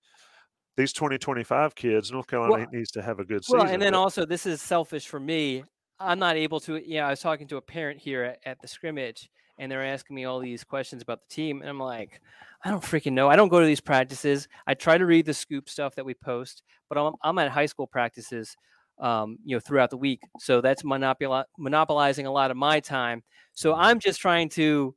[0.76, 2.12] these 2025 kids.
[2.12, 3.58] North Carolina needs to have a good season.
[3.60, 5.64] Well, and then but- also this is selfish for me.
[5.98, 6.76] I'm not able to.
[6.76, 9.84] You know, I was talking to a parent here at, at the scrimmage, and they're
[9.84, 12.20] asking me all these questions about the team, and I'm like,
[12.64, 13.30] I don't freaking know.
[13.30, 14.46] I don't go to these practices.
[14.66, 17.64] I try to read the scoop stuff that we post, but I'm I'm at high
[17.64, 18.54] school practices,
[18.98, 20.20] um, you know, throughout the week.
[20.38, 23.22] So that's monopoli- monopolizing a lot of my time.
[23.54, 23.80] So Mm-hmm.
[23.80, 24.94] I'm just trying to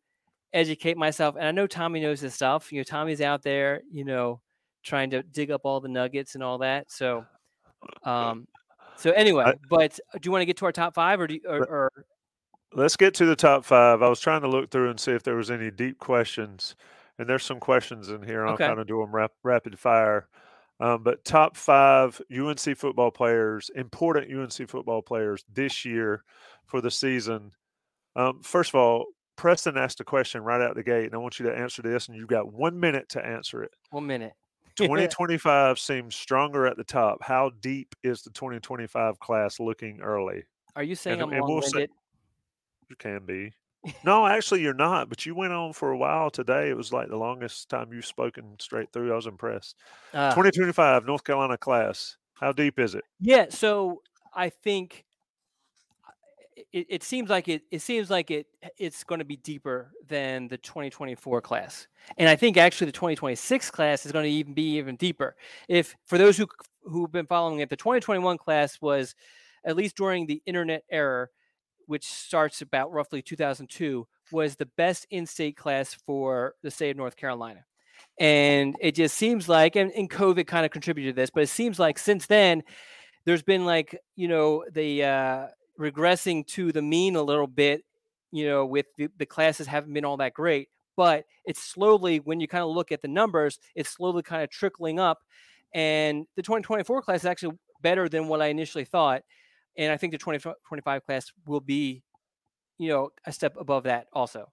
[0.52, 2.74] educate myself, and I know Tommy knows this stuff.
[2.74, 4.42] You know, Tommy's out there, you know,
[4.84, 6.92] trying to dig up all the nuggets and all that.
[6.92, 7.26] So,
[8.04, 8.48] um,
[8.96, 11.36] so anyway, but uh, do you want to get to our top five, or do
[11.36, 11.92] you, or, or
[12.74, 14.04] Let's get to the top five.
[14.04, 16.76] I was trying to look through and see if there was any deep questions,
[17.18, 18.46] and there's some questions in here.
[18.46, 18.68] I'll Okay.
[18.68, 20.28] kind of do them rap- rapid fire.
[20.80, 26.24] Um, but top five UNC football players, important UNC football players this year
[26.68, 27.52] for the season.
[28.16, 29.06] Um, first of all,
[29.36, 32.08] Preston asked a question right out the gate, and I want you to answer this,
[32.08, 33.72] and you've got one minute to answer it.
[33.90, 34.34] one minute?
[34.88, 37.20] 2025 seems stronger at the top.
[37.22, 40.44] How deep is the 2025 class looking early?
[40.76, 41.62] Are you saying And- I'm and we'll?
[42.90, 43.54] You can be.
[44.04, 45.08] No, actually, you're not.
[45.08, 46.70] But you went on for a while today.
[46.70, 49.12] It was like the longest time you've spoken straight through.
[49.12, 49.78] I was impressed.
[50.14, 50.32] Ah.
[50.32, 52.18] 2025 North Carolina class.
[52.34, 53.06] How deep is it?
[53.22, 54.02] Yeah, so
[54.34, 55.09] I think uh,
[56.72, 58.48] it, it seems like it it seems like it
[58.78, 61.88] it's going to be deeper than the 2024 class.
[62.18, 65.36] And I think actually the 2026 class is going to even be even deeper.
[65.68, 66.48] If for those who
[66.84, 69.16] who've been following it, the 2021 class was
[69.66, 71.28] at least during the internet era,
[71.86, 77.18] which starts about roughly 2002, was the best in-state class for the state of North
[77.18, 77.66] Carolina.
[78.20, 81.50] And it just seems like, and, and COVID kind of contributed to this, but it
[81.50, 82.64] seems like since then,
[83.26, 85.48] there's been like, you know, the uh,
[85.80, 87.84] regressing to the mean a little bit,
[88.32, 90.70] you know, with the, the classes haven't been all that great.
[90.96, 94.50] But it's slowly, when you kind of look at the numbers, it's slowly kind of
[94.50, 95.20] trickling up.
[95.74, 99.22] And the 2024 class is actually better than what I initially thought.
[99.78, 102.04] And I think the 2025 class will be,
[102.78, 104.52] you know, a step above that also.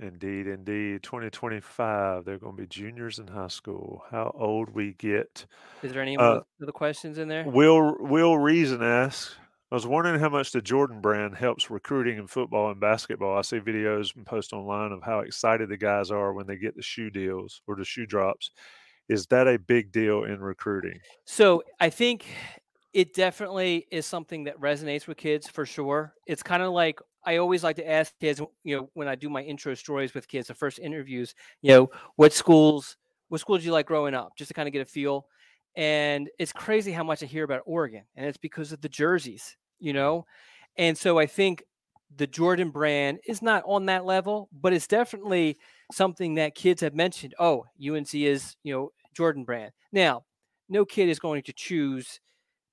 [0.00, 1.02] Indeed, indeed.
[1.02, 4.04] 2025, they're going to be juniors in high school.
[4.10, 5.46] How old we get?
[5.82, 7.44] Is there any Uh, other questions in there?
[7.44, 9.36] Will Will Reason asks,
[9.70, 13.36] I was wondering how much the Jordan brand helps recruiting in football and basketball.
[13.36, 16.74] I see videos and post online of how excited the guys are when they get
[16.74, 18.50] the shoe deals or the shoe drops.
[19.10, 21.00] Is that a big deal in recruiting?
[21.26, 22.26] So I think
[22.94, 26.14] it definitely is something that resonates with kids for sure.
[26.26, 29.28] It's kind of like I always like to ask kids, you know, when I do
[29.28, 32.96] my intro stories with kids, the first interviews, you know, what schools,
[33.28, 35.26] what schools did you like growing up, just to kind of get a feel.
[35.78, 39.56] And it's crazy how much I hear about Oregon, and it's because of the jerseys,
[39.78, 40.26] you know.
[40.76, 41.62] And so I think
[42.16, 45.56] the Jordan brand is not on that level, but it's definitely
[45.92, 47.36] something that kids have mentioned.
[47.38, 49.70] Oh, UNC is, you know, Jordan brand.
[49.92, 50.24] Now,
[50.68, 52.18] no kid is going to choose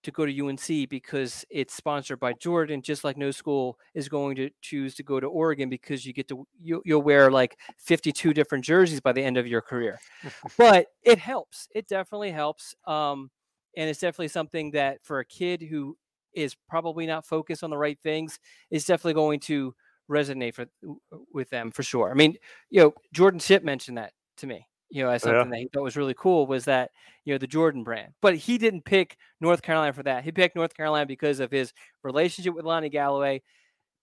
[0.06, 4.36] to go to UNC because it's sponsored by Jordan, just like no school is going
[4.38, 8.34] to choose to go to Oregon because you get to you, you'll wear like 52
[8.34, 10.00] different jerseys by the end of your career.
[10.58, 11.68] but it helps.
[11.76, 12.76] It definitely helps.
[12.88, 13.30] Um,
[13.76, 15.98] and it's definitely something that for a kid who
[16.34, 18.40] is probably not focused on the right things
[18.70, 19.74] is definitely going to
[20.10, 20.68] resonate for
[21.34, 22.12] with them for sure.
[22.12, 22.36] I mean,
[22.70, 24.68] you know, Jordan Shipp mentioned that to me.
[24.90, 25.32] You know, as Yeah.
[25.32, 26.92] something that he thought was really cool was that
[27.26, 28.14] you know the Jordan brand.
[28.22, 30.24] But he didn't pick North Carolina for that.
[30.24, 31.74] He picked North Carolina because of his
[32.04, 33.42] relationship with Lonnie Galloway,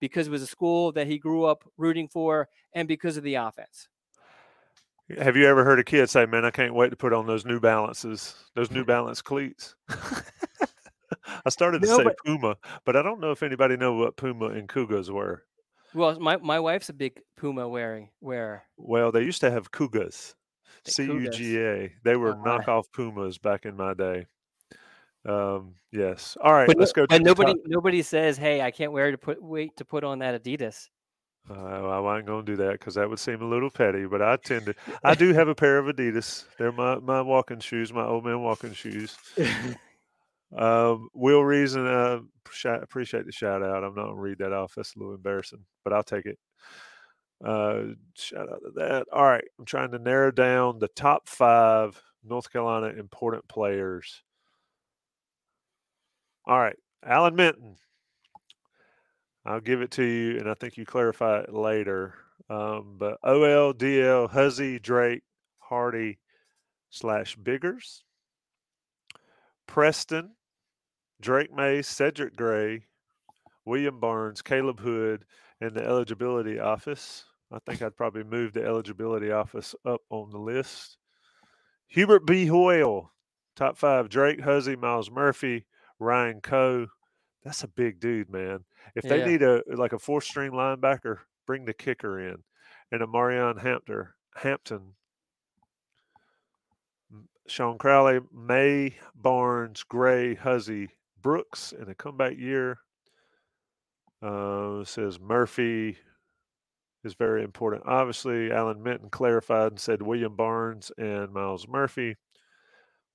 [0.01, 3.37] because it was a school that he grew up rooting for, and because of the
[3.37, 3.89] offense.
[5.19, 7.45] Have you ever heard a kid say, "Man, I can't wait to put on those
[7.45, 9.75] New Balances, those New Balance cleats"?
[11.45, 14.17] I started to No, say but- Puma, but I don't know if anybody know what
[14.17, 15.45] Puma and Kugas were.
[15.95, 18.63] Well, my, my wife's a big Puma wearing wearer.
[18.79, 19.71] Well, they used to have The
[20.87, 21.93] C U G A.
[22.05, 24.27] They were Oh, knockoff Pumas back in my day.
[25.25, 26.37] Um, yes.
[26.43, 27.07] All right, But, let's go.
[27.07, 30.19] The nobody top- nobody says, "Hey, I can't wear to put wait to put on
[30.19, 30.89] that Adidas."
[31.51, 34.07] Uh, I wasn't going to do that because that would seem a little petty.
[34.07, 34.75] But I tend to.
[35.05, 36.45] I do have a pair of Adidas.
[36.59, 39.17] They're my my walking shoes, my old man walking shoes.
[40.55, 42.21] Um, Will Reason, uh,
[42.83, 43.85] appreciate the shout out.
[43.85, 44.75] I'm not gonna read that off.
[44.77, 46.39] That's a little embarrassing, but I'll take it.
[47.45, 49.07] Uh, shout out to that.
[49.13, 54.23] All right, I'm trying to narrow down the top five North Carolina important players.
[56.47, 57.77] All right, Alan Minton.
[59.45, 62.15] I'll give it to you, and I think you clarify it later.
[62.49, 65.23] Um, but OL, DL, Huzzie, Drake,
[65.59, 66.19] Hardy,
[66.91, 68.05] slash Biggers,
[69.67, 70.33] Preston,
[71.21, 72.85] Drake Maye, Cedric Gray,
[73.65, 75.25] William Barnes, Caleb Hood,
[75.61, 77.25] and the eligibility office.
[77.53, 80.97] I think I'd probably move the eligibility office up on the list.
[81.89, 82.47] Hubert B.
[82.47, 83.13] Hoyle,
[83.55, 84.09] top five.
[84.09, 85.67] Drake Huzzie, Miles Murphy,
[85.99, 86.87] Ryan Coe.
[87.45, 88.65] That's a big dude, man.
[88.95, 89.27] If they Yeah.
[89.27, 92.45] need a like a fourth string linebacker, bring the kicker in.
[92.91, 94.95] And Omarion Hampton, Hampton,
[97.47, 100.89] Sean Crowley, Maye, Barnes, Gray, Huzzie,
[101.21, 102.79] Brooks in a comeback year.
[104.23, 105.99] Uh, says Murphy
[107.05, 107.83] is very important.
[107.87, 112.17] Obviously, Alan Minton clarified and said William Barnes and Miles Murphy.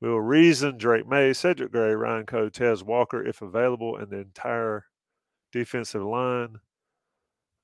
[0.01, 4.19] We will Reason, Drake Maye, Cedric Gray, Ryan Coe, Tez Walker, if available, and the
[4.19, 4.85] entire
[5.51, 6.57] defensive line.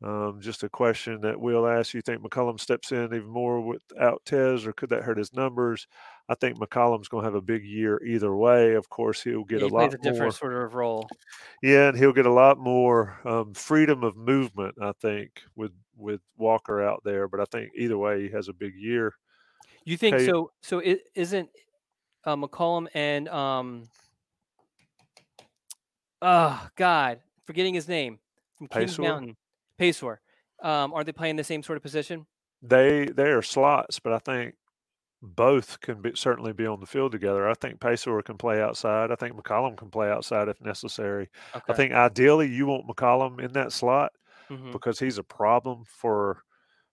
[0.04, 1.94] Um, just a question that we'll ask.
[1.94, 5.88] You think McCollum steps in even more without Tez, or could that hurt his numbers?
[6.28, 8.74] I think McCollum's going to have a big year either way.
[8.74, 10.32] Of course, he'll get he a lot a different more.
[10.32, 11.08] sort of role.
[11.62, 14.76] Yeah, and he'll get a lot more um, freedom of movement.
[14.82, 18.54] I think with with Walker out there, but I think either way he has a
[18.54, 19.14] big year.
[19.86, 20.26] You think Okay.
[20.26, 20.52] so?
[20.62, 21.50] So it isn't
[22.26, 23.90] uh, McCollum and um.
[26.22, 28.20] Oh God, forgetting his name
[28.58, 28.98] from Kings?
[28.98, 29.36] Mountain,
[29.80, 30.18] Paysour.
[30.62, 32.26] Um, are they playing the same sort of position?
[32.62, 34.56] They they are slots, but I think
[35.22, 37.50] both can be, certainly be on the field together.
[37.50, 39.12] I think Paysour can play outside.
[39.12, 41.30] I think McCollum can play outside if necessary.
[41.56, 41.74] Okay.
[41.74, 44.14] I think ideally you want McCollum in that slot
[44.50, 44.72] Mhm.
[44.72, 46.44] because he's a problem for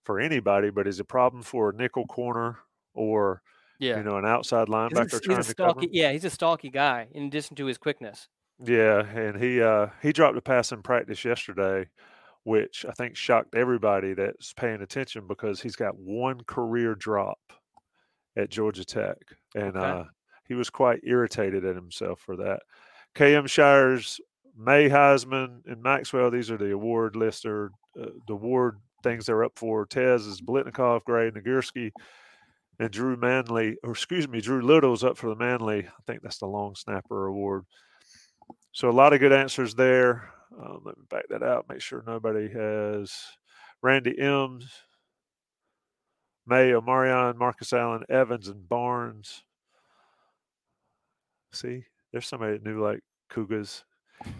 [0.05, 2.59] for anybody, but he's a problem for a nickel corner
[2.95, 3.43] or
[3.79, 3.99] Yeah.
[3.99, 5.83] you know an outside He's linebacker he's trying a to cover.
[5.83, 5.89] stalky.
[5.93, 7.09] Yeah, he's a stalky guy.
[7.13, 8.29] In addition to his quickness.
[8.63, 11.89] Yeah, and he uh he dropped a pass in practice yesterday,
[12.45, 17.41] which I think shocked everybody that's paying attention because he's got one career drop
[18.37, 19.17] at Georgia Tech,
[19.55, 20.01] and Okay.
[20.01, 20.05] uh,
[20.47, 22.63] he was quite irritated at himself for that.
[23.15, 24.21] KM Shires,
[24.57, 26.31] Maye Heisman, and Maxwell.
[26.31, 27.71] These are the award list or
[28.01, 29.87] uh, the award things they're up for.
[29.87, 31.91] Tez is Biletnikoff, Gray, Nagurski,
[32.79, 35.87] and Drew Manley, or excuse me, Drew Little's up for the Mannelly.
[35.87, 37.65] I think that's the long snapper award.
[38.73, 40.31] So a lot of good answers there.
[40.59, 41.67] Um, let me back that out.
[41.69, 43.13] Make sure nobody has
[43.83, 44.67] Randy M's,
[46.47, 49.45] Maye, Omarion, Marcus Allen, Evans, and Barnes.
[51.53, 53.85] See, there's somebody that knew like Cougars.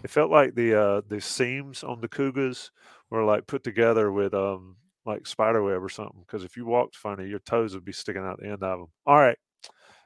[0.03, 2.71] It felt like the uh, the seams on the Cougars
[3.09, 4.75] were like put together with um
[5.05, 6.21] like spider web or something.
[6.21, 8.87] Because if you walked funny, your toes would be sticking out the end of them.
[9.05, 9.37] All right,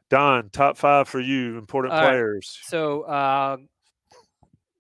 [0.10, 2.10] Don, top five for you, important All right.
[2.12, 2.60] players.
[2.64, 3.58] So uh,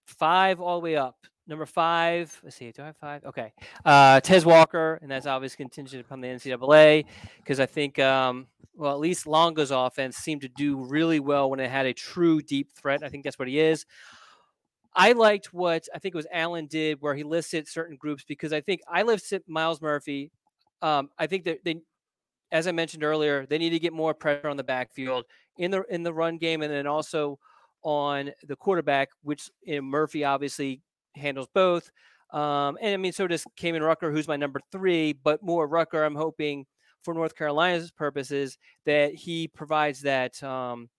[0.05, 1.17] five all the way up.
[1.47, 2.39] Number five.
[2.43, 2.71] Let's see.
[2.71, 3.23] Do I have five?
[3.23, 3.53] Okay.
[3.83, 7.05] Uh, Tez Walker, and that's obviously contingent upon the NCAA
[7.37, 11.59] because I think, um, well, at least Longo's offense seemed to do really well when
[11.59, 13.03] it had a true deep threat.
[13.03, 13.85] I think that's what he is.
[14.95, 18.53] I liked what I think it was Allen did, where he listed certain groups because
[18.53, 20.31] I think I listed Miles Murphy.
[20.81, 21.81] Um, I think that they,
[22.51, 25.25] as I mentioned earlier, they need to get more pressure on the backfield
[25.57, 27.39] in the in the run game, and then also
[27.83, 30.81] on the quarterback, which you know, Murphy obviously
[31.15, 31.89] handles both.
[32.31, 36.03] Um, and I mean, so does Kaimon Rucker, who's my number three, but more Rucker.
[36.03, 36.65] I'm hoping
[37.03, 40.89] for North Carolina's purposes that he provides that um,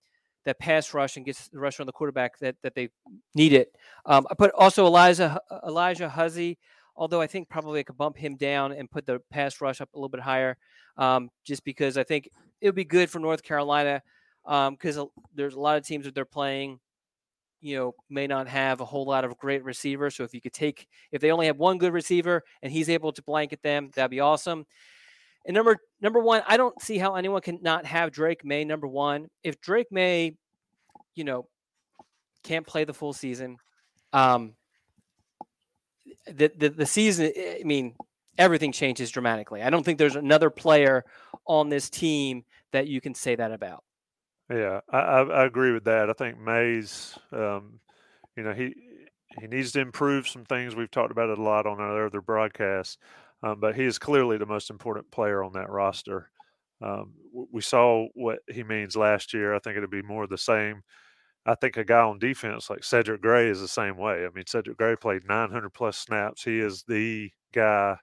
[0.47, 2.89] that pass rush and gets the rush on the quarterback that that they
[3.35, 3.75] need it.
[4.07, 6.59] Um, I put also Alijah Alijah Huzzie,
[6.97, 9.91] although I think probably I could bump him down and put the pass rush up
[9.93, 10.57] a little bit higher,
[10.97, 12.31] um, just because I think
[12.63, 14.03] it would be good for North Carolina
[14.45, 14.99] because
[15.35, 16.79] there's a lot of teams that they're playing
[17.61, 20.53] you know may not have a whole lot of great receivers so if you could
[20.53, 24.11] take if they only have one good receiver and he's able to blanket them that'd
[24.11, 24.65] be awesome
[25.47, 28.87] and number number one i don't see how anyone can not have drake maye number
[28.87, 30.35] one if drake maye
[31.15, 31.47] you know
[32.43, 33.57] can't play the full season
[34.13, 34.55] um
[36.27, 37.95] the the, the season i mean
[38.39, 41.05] everything changes dramatically i don't think there's another player
[41.47, 43.83] on this team that you can say that about
[44.51, 46.09] Yeah, I, I, agree with that.
[46.09, 47.81] I think Mays, um,
[48.37, 48.75] you know, he
[49.41, 50.77] he needs to improve some things.
[50.77, 52.97] We've talked about it a lot on our other broadcasts,
[53.47, 56.31] um, but he is clearly the most important player on that roster.
[56.83, 57.13] Um,
[57.53, 59.55] we saw what he means last year.
[59.55, 60.83] I think it'll be more of the same.
[61.47, 64.27] I think a guy on defense like Cedric Gray is the same way.
[64.27, 66.43] I mean, Cedric Gray played 900 plus snaps.
[66.43, 67.97] He is the guy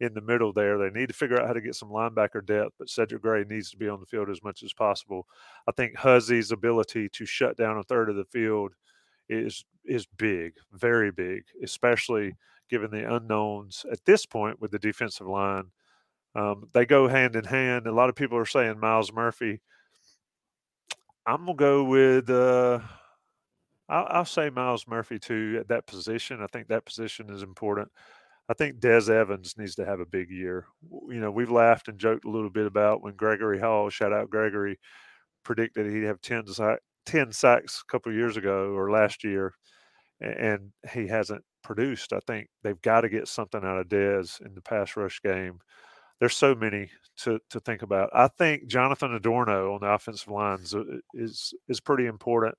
[0.00, 0.78] in the middle there.
[0.78, 3.70] They need to figure out how to get some linebacker depth, but Cedric Gray needs
[3.70, 5.26] to be on the field as much as possible.
[5.68, 8.72] I think Huzzie's ability to shut down a third of the field
[9.28, 12.34] is is big, very big, especially
[12.68, 15.70] given the unknowns at this point with the defensive line.
[16.34, 17.86] Um, they go hand in hand.
[17.86, 19.60] A lot of people are saying Miles Murphy.
[21.26, 22.30] I'm gonna go with.
[22.30, 22.80] Uh,
[23.88, 26.42] I'll, I'll, say Miles Murphy too at that position.
[26.42, 27.88] I think that position is important.
[28.48, 30.66] I think Dez Evans needs to have a big year.
[30.90, 34.30] You know, we've laughed and joked a little bit about when Gregory Hall, shout out
[34.30, 34.78] Gregory,
[35.44, 36.44] predicted he'd have 10,
[37.04, 39.54] 10 sacks a couple years ago or last year,
[40.20, 42.14] and he hasn't produced.
[42.14, 45.60] I think they've got to get something out of Dez in the pass rush game.
[46.18, 48.08] There's so many to, to think about.
[48.14, 52.56] I think Jonathan Adorno on the offensive lines uh, is is pretty important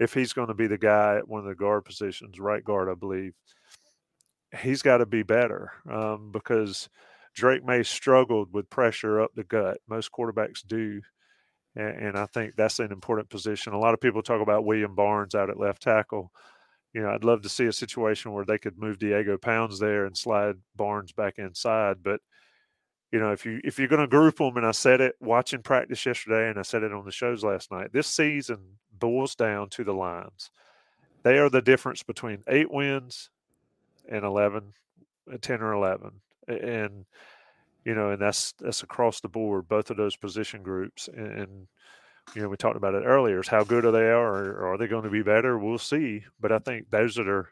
[0.00, 2.88] if he's going to be the guy at one of the guard positions, right guard,
[2.88, 3.34] I believe.
[4.58, 6.88] He's got to be better um, because
[7.34, 9.78] Drake Maye struggled with pressure up the gut.
[9.86, 11.02] Most quarterbacks do.
[11.74, 13.74] And, and I think that's an important position.
[13.74, 16.32] A lot of people talk about William Barnes out at left tackle
[16.96, 20.06] you know, I'd love to see a situation where they could move Diego Pounds there
[20.06, 21.98] and slide Barnes back inside.
[22.02, 22.22] But
[23.12, 25.60] you know, if you if you're going to group them, and I said it watching
[25.60, 27.92] practice yesterday, and I said it on the shows last night.
[27.92, 30.50] This season boils down to the lines.
[31.22, 33.28] They are the difference between eight wins
[34.08, 34.72] and 11,
[35.30, 36.12] uh, 10 or 11.
[36.48, 37.04] And,
[37.84, 41.08] you know, and that's, that's across the board, both of those position groups.
[41.14, 41.66] And,
[42.34, 44.78] you know, we talked about it earlier is how good are they are, or are
[44.78, 45.58] they going to be better?
[45.58, 46.24] We'll see.
[46.40, 47.50] But I think those that are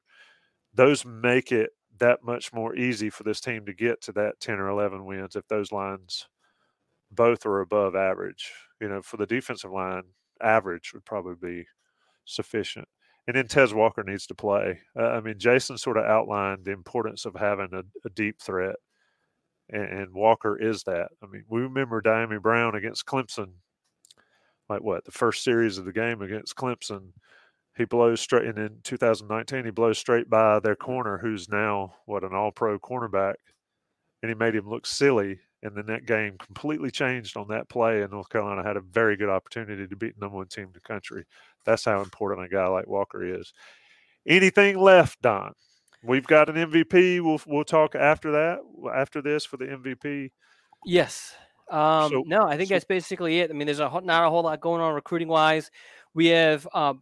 [0.74, 4.58] those make it that much more easy for this team to get to that 10
[4.58, 6.26] or 11 wins if those lines
[7.12, 8.50] both are above average.
[8.80, 10.02] You know, for the defensive line,
[10.42, 11.66] average would probably be
[12.24, 12.88] sufficient.
[13.26, 14.80] And then Tez Walker needs to play.
[14.98, 18.76] Uh, I mean, Jason sort of outlined the importance of having a, a deep threat,
[19.70, 21.08] and, Walker is that.
[21.22, 23.52] I mean, we remember Dyami Brown against Clemson
[24.68, 27.12] like what the first series of the game against Clemson,
[27.76, 32.24] he blows straight and in 2019 he blows straight by their corner, who's now what
[32.24, 33.34] an All-Pro cornerback,
[34.22, 35.40] and he made him look silly.
[35.62, 39.16] And then that game completely changed on that play, and North Carolina had a very
[39.16, 41.24] good opportunity to beat the number one team in the country.
[41.64, 43.54] That's how important a guy like Walker is.
[44.26, 45.54] Anything left, Don?
[46.02, 47.22] We've got an MVP.
[47.22, 48.58] We'll we'll talk after that.
[48.94, 50.32] After this for the MVP.
[50.84, 51.34] Yes.
[51.70, 53.50] Um, so, no, I think so, that's basically it.
[53.50, 55.70] I mean, there's a, not a whole lot going on recruiting wise.
[56.12, 56.94] We have a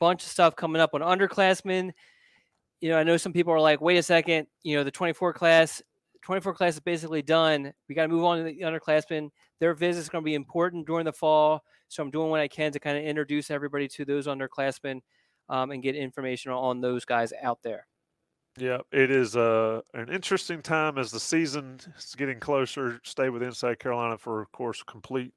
[0.00, 1.92] bunch of stuff coming up on underclassmen.
[2.80, 5.32] You know, I know some people are like, wait a second, you know, the 24
[5.32, 5.82] class,
[6.22, 7.72] 24 class is basically done.
[7.88, 9.30] We got to move on to the underclassmen.
[9.60, 11.62] Their visit is going to be important during the fall.
[11.88, 15.00] So I'm doing what I can to kind of introduce everybody to those underclassmen
[15.48, 17.86] um, and get information on those guys out there.
[18.58, 23.00] Yeah, it is uh, an interesting time as the season is getting closer.
[23.04, 25.34] Stay with Inside Carolina for, of course, complete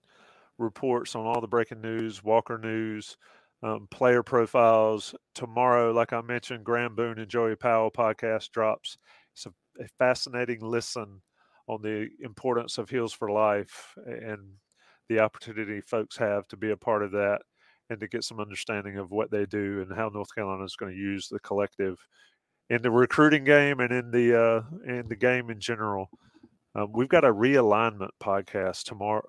[0.58, 3.18] reports on all the breaking news, Walker news,
[3.64, 5.16] um, player profiles.
[5.36, 8.98] Tomorrow, like I mentioned, Graham Boone and Joey Powell podcast drops.
[9.34, 9.54] It's a,
[9.84, 11.22] a fascinating listen
[11.68, 14.40] on the importance of Heels for Life and
[15.10, 17.42] the opportunity folks have to be a part of that
[17.90, 20.92] and to get some understanding of what they do and how North Carolina is going
[20.94, 21.98] to use the collective
[22.70, 26.10] in the recruiting game and in the uh, in the game in general.
[26.76, 29.28] Um, we've got a realignment podcast tomorrow.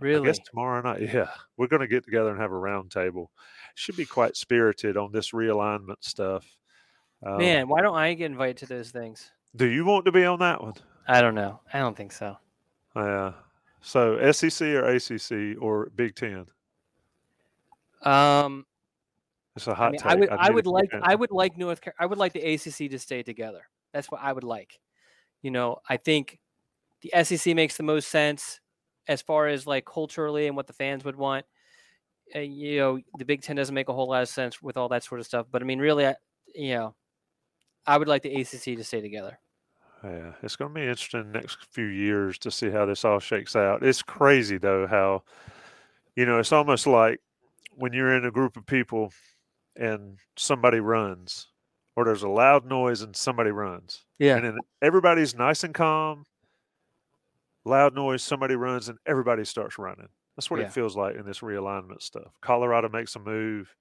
[0.00, 0.28] Really?
[0.28, 1.02] I guess tomorrow night.
[1.14, 3.28] Yeah, we're going to get together and have a roundtable.
[3.74, 6.44] Should be quite spirited on this realignment stuff.
[7.24, 9.30] Um, Man, why don't I get invited to those things?
[9.54, 10.74] Do you want to be on that one?
[11.06, 11.60] I don't know.
[11.72, 12.36] I don't think so.
[12.96, 13.02] Yeah.
[13.02, 13.32] Uh,
[13.80, 16.46] so SEC or ACC or Big Ten?
[18.02, 18.66] Um,
[19.56, 21.80] it's a hot I mean, I would, I, I would like, I would like North,
[21.98, 23.62] I would like the ACC to stay together.
[23.92, 24.80] That's what I would like.
[25.42, 26.38] You know, I think
[27.02, 28.60] the SEC makes the most sense
[29.08, 31.44] as far as like culturally and what the fans would want.
[32.34, 34.88] Uh, you know, the Big Ten doesn't make a whole lot of sense with all
[34.88, 35.46] that sort of stuff.
[35.50, 36.14] But I mean, really, I,
[36.54, 36.94] you know,
[37.86, 39.38] I would like the ACC to stay together.
[40.04, 43.54] Yeah, it's going to be interesting next few years to see how this all shakes
[43.54, 43.82] out.
[43.82, 45.22] It's crazy though how,
[46.16, 47.20] you know, it's almost like
[47.76, 49.12] when you're in a group of people
[49.76, 51.48] and somebody runs,
[51.96, 54.04] or there's a loud noise and somebody runs.
[54.18, 54.36] Yeah.
[54.36, 56.24] And then everybody's nice and calm.
[57.64, 60.08] Loud noise, somebody runs, and everybody starts running.
[60.36, 60.66] That's what yeah.
[60.66, 62.32] it feels like in this realignment stuff.
[62.40, 63.74] Colorado makes a move,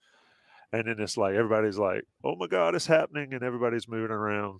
[0.71, 4.59] and then it's like everybody's like, "Oh my God, it's happening!" and everybody's moving around.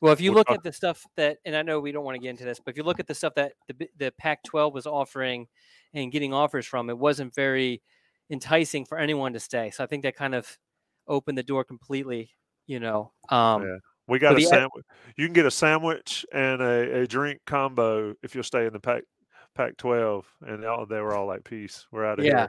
[0.00, 2.20] Well, if you look at the stuff that, and I know we don't want to
[2.20, 4.86] get into this, but if you look at the stuff that the the Pac-12 was
[4.86, 5.46] offering
[5.94, 7.82] and getting offers from, it wasn't very
[8.30, 9.70] enticing for anyone to stay.
[9.70, 10.58] So I think that kind of
[11.08, 12.30] open the door completely.
[12.66, 13.76] You know, um, yeah.
[14.06, 14.84] we got a sandwich.
[15.16, 18.80] You can get a sandwich and a, a drink combo if you'll stay in the
[18.80, 19.02] pack.
[19.54, 22.46] Pac 12, and all, they were all like, "Peace, we're out of yeah.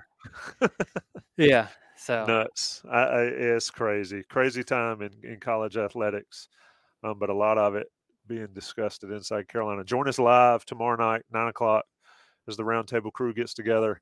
[0.59, 0.69] here."
[1.37, 1.67] yeah.
[1.97, 2.83] So nuts.
[2.89, 6.49] I, I, it's crazy, crazy time in, in college athletics,
[7.03, 7.87] um, but a lot of it
[8.25, 9.83] being discussed at Inside Carolina.
[9.83, 11.83] Join us live tomorrow night, nine o'clock,
[12.47, 14.01] as the roundtable crew gets together.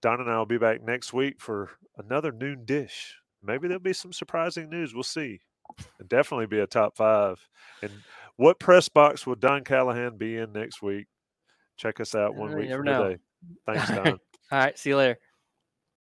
[0.00, 3.16] Don and I will be back next week for another noon dish.
[3.42, 4.94] Maybe there'll be some surprising news.
[4.94, 5.40] We'll see.
[6.00, 7.38] It'll definitely be a top five.
[7.82, 7.92] And
[8.36, 11.06] what press box will Don Callahan be in next week?
[11.76, 13.04] Check us out one Uh, week you from know.
[13.04, 13.18] today.
[13.66, 14.06] Thanks, Don.
[14.08, 14.18] all
[14.50, 15.18] right, see you later.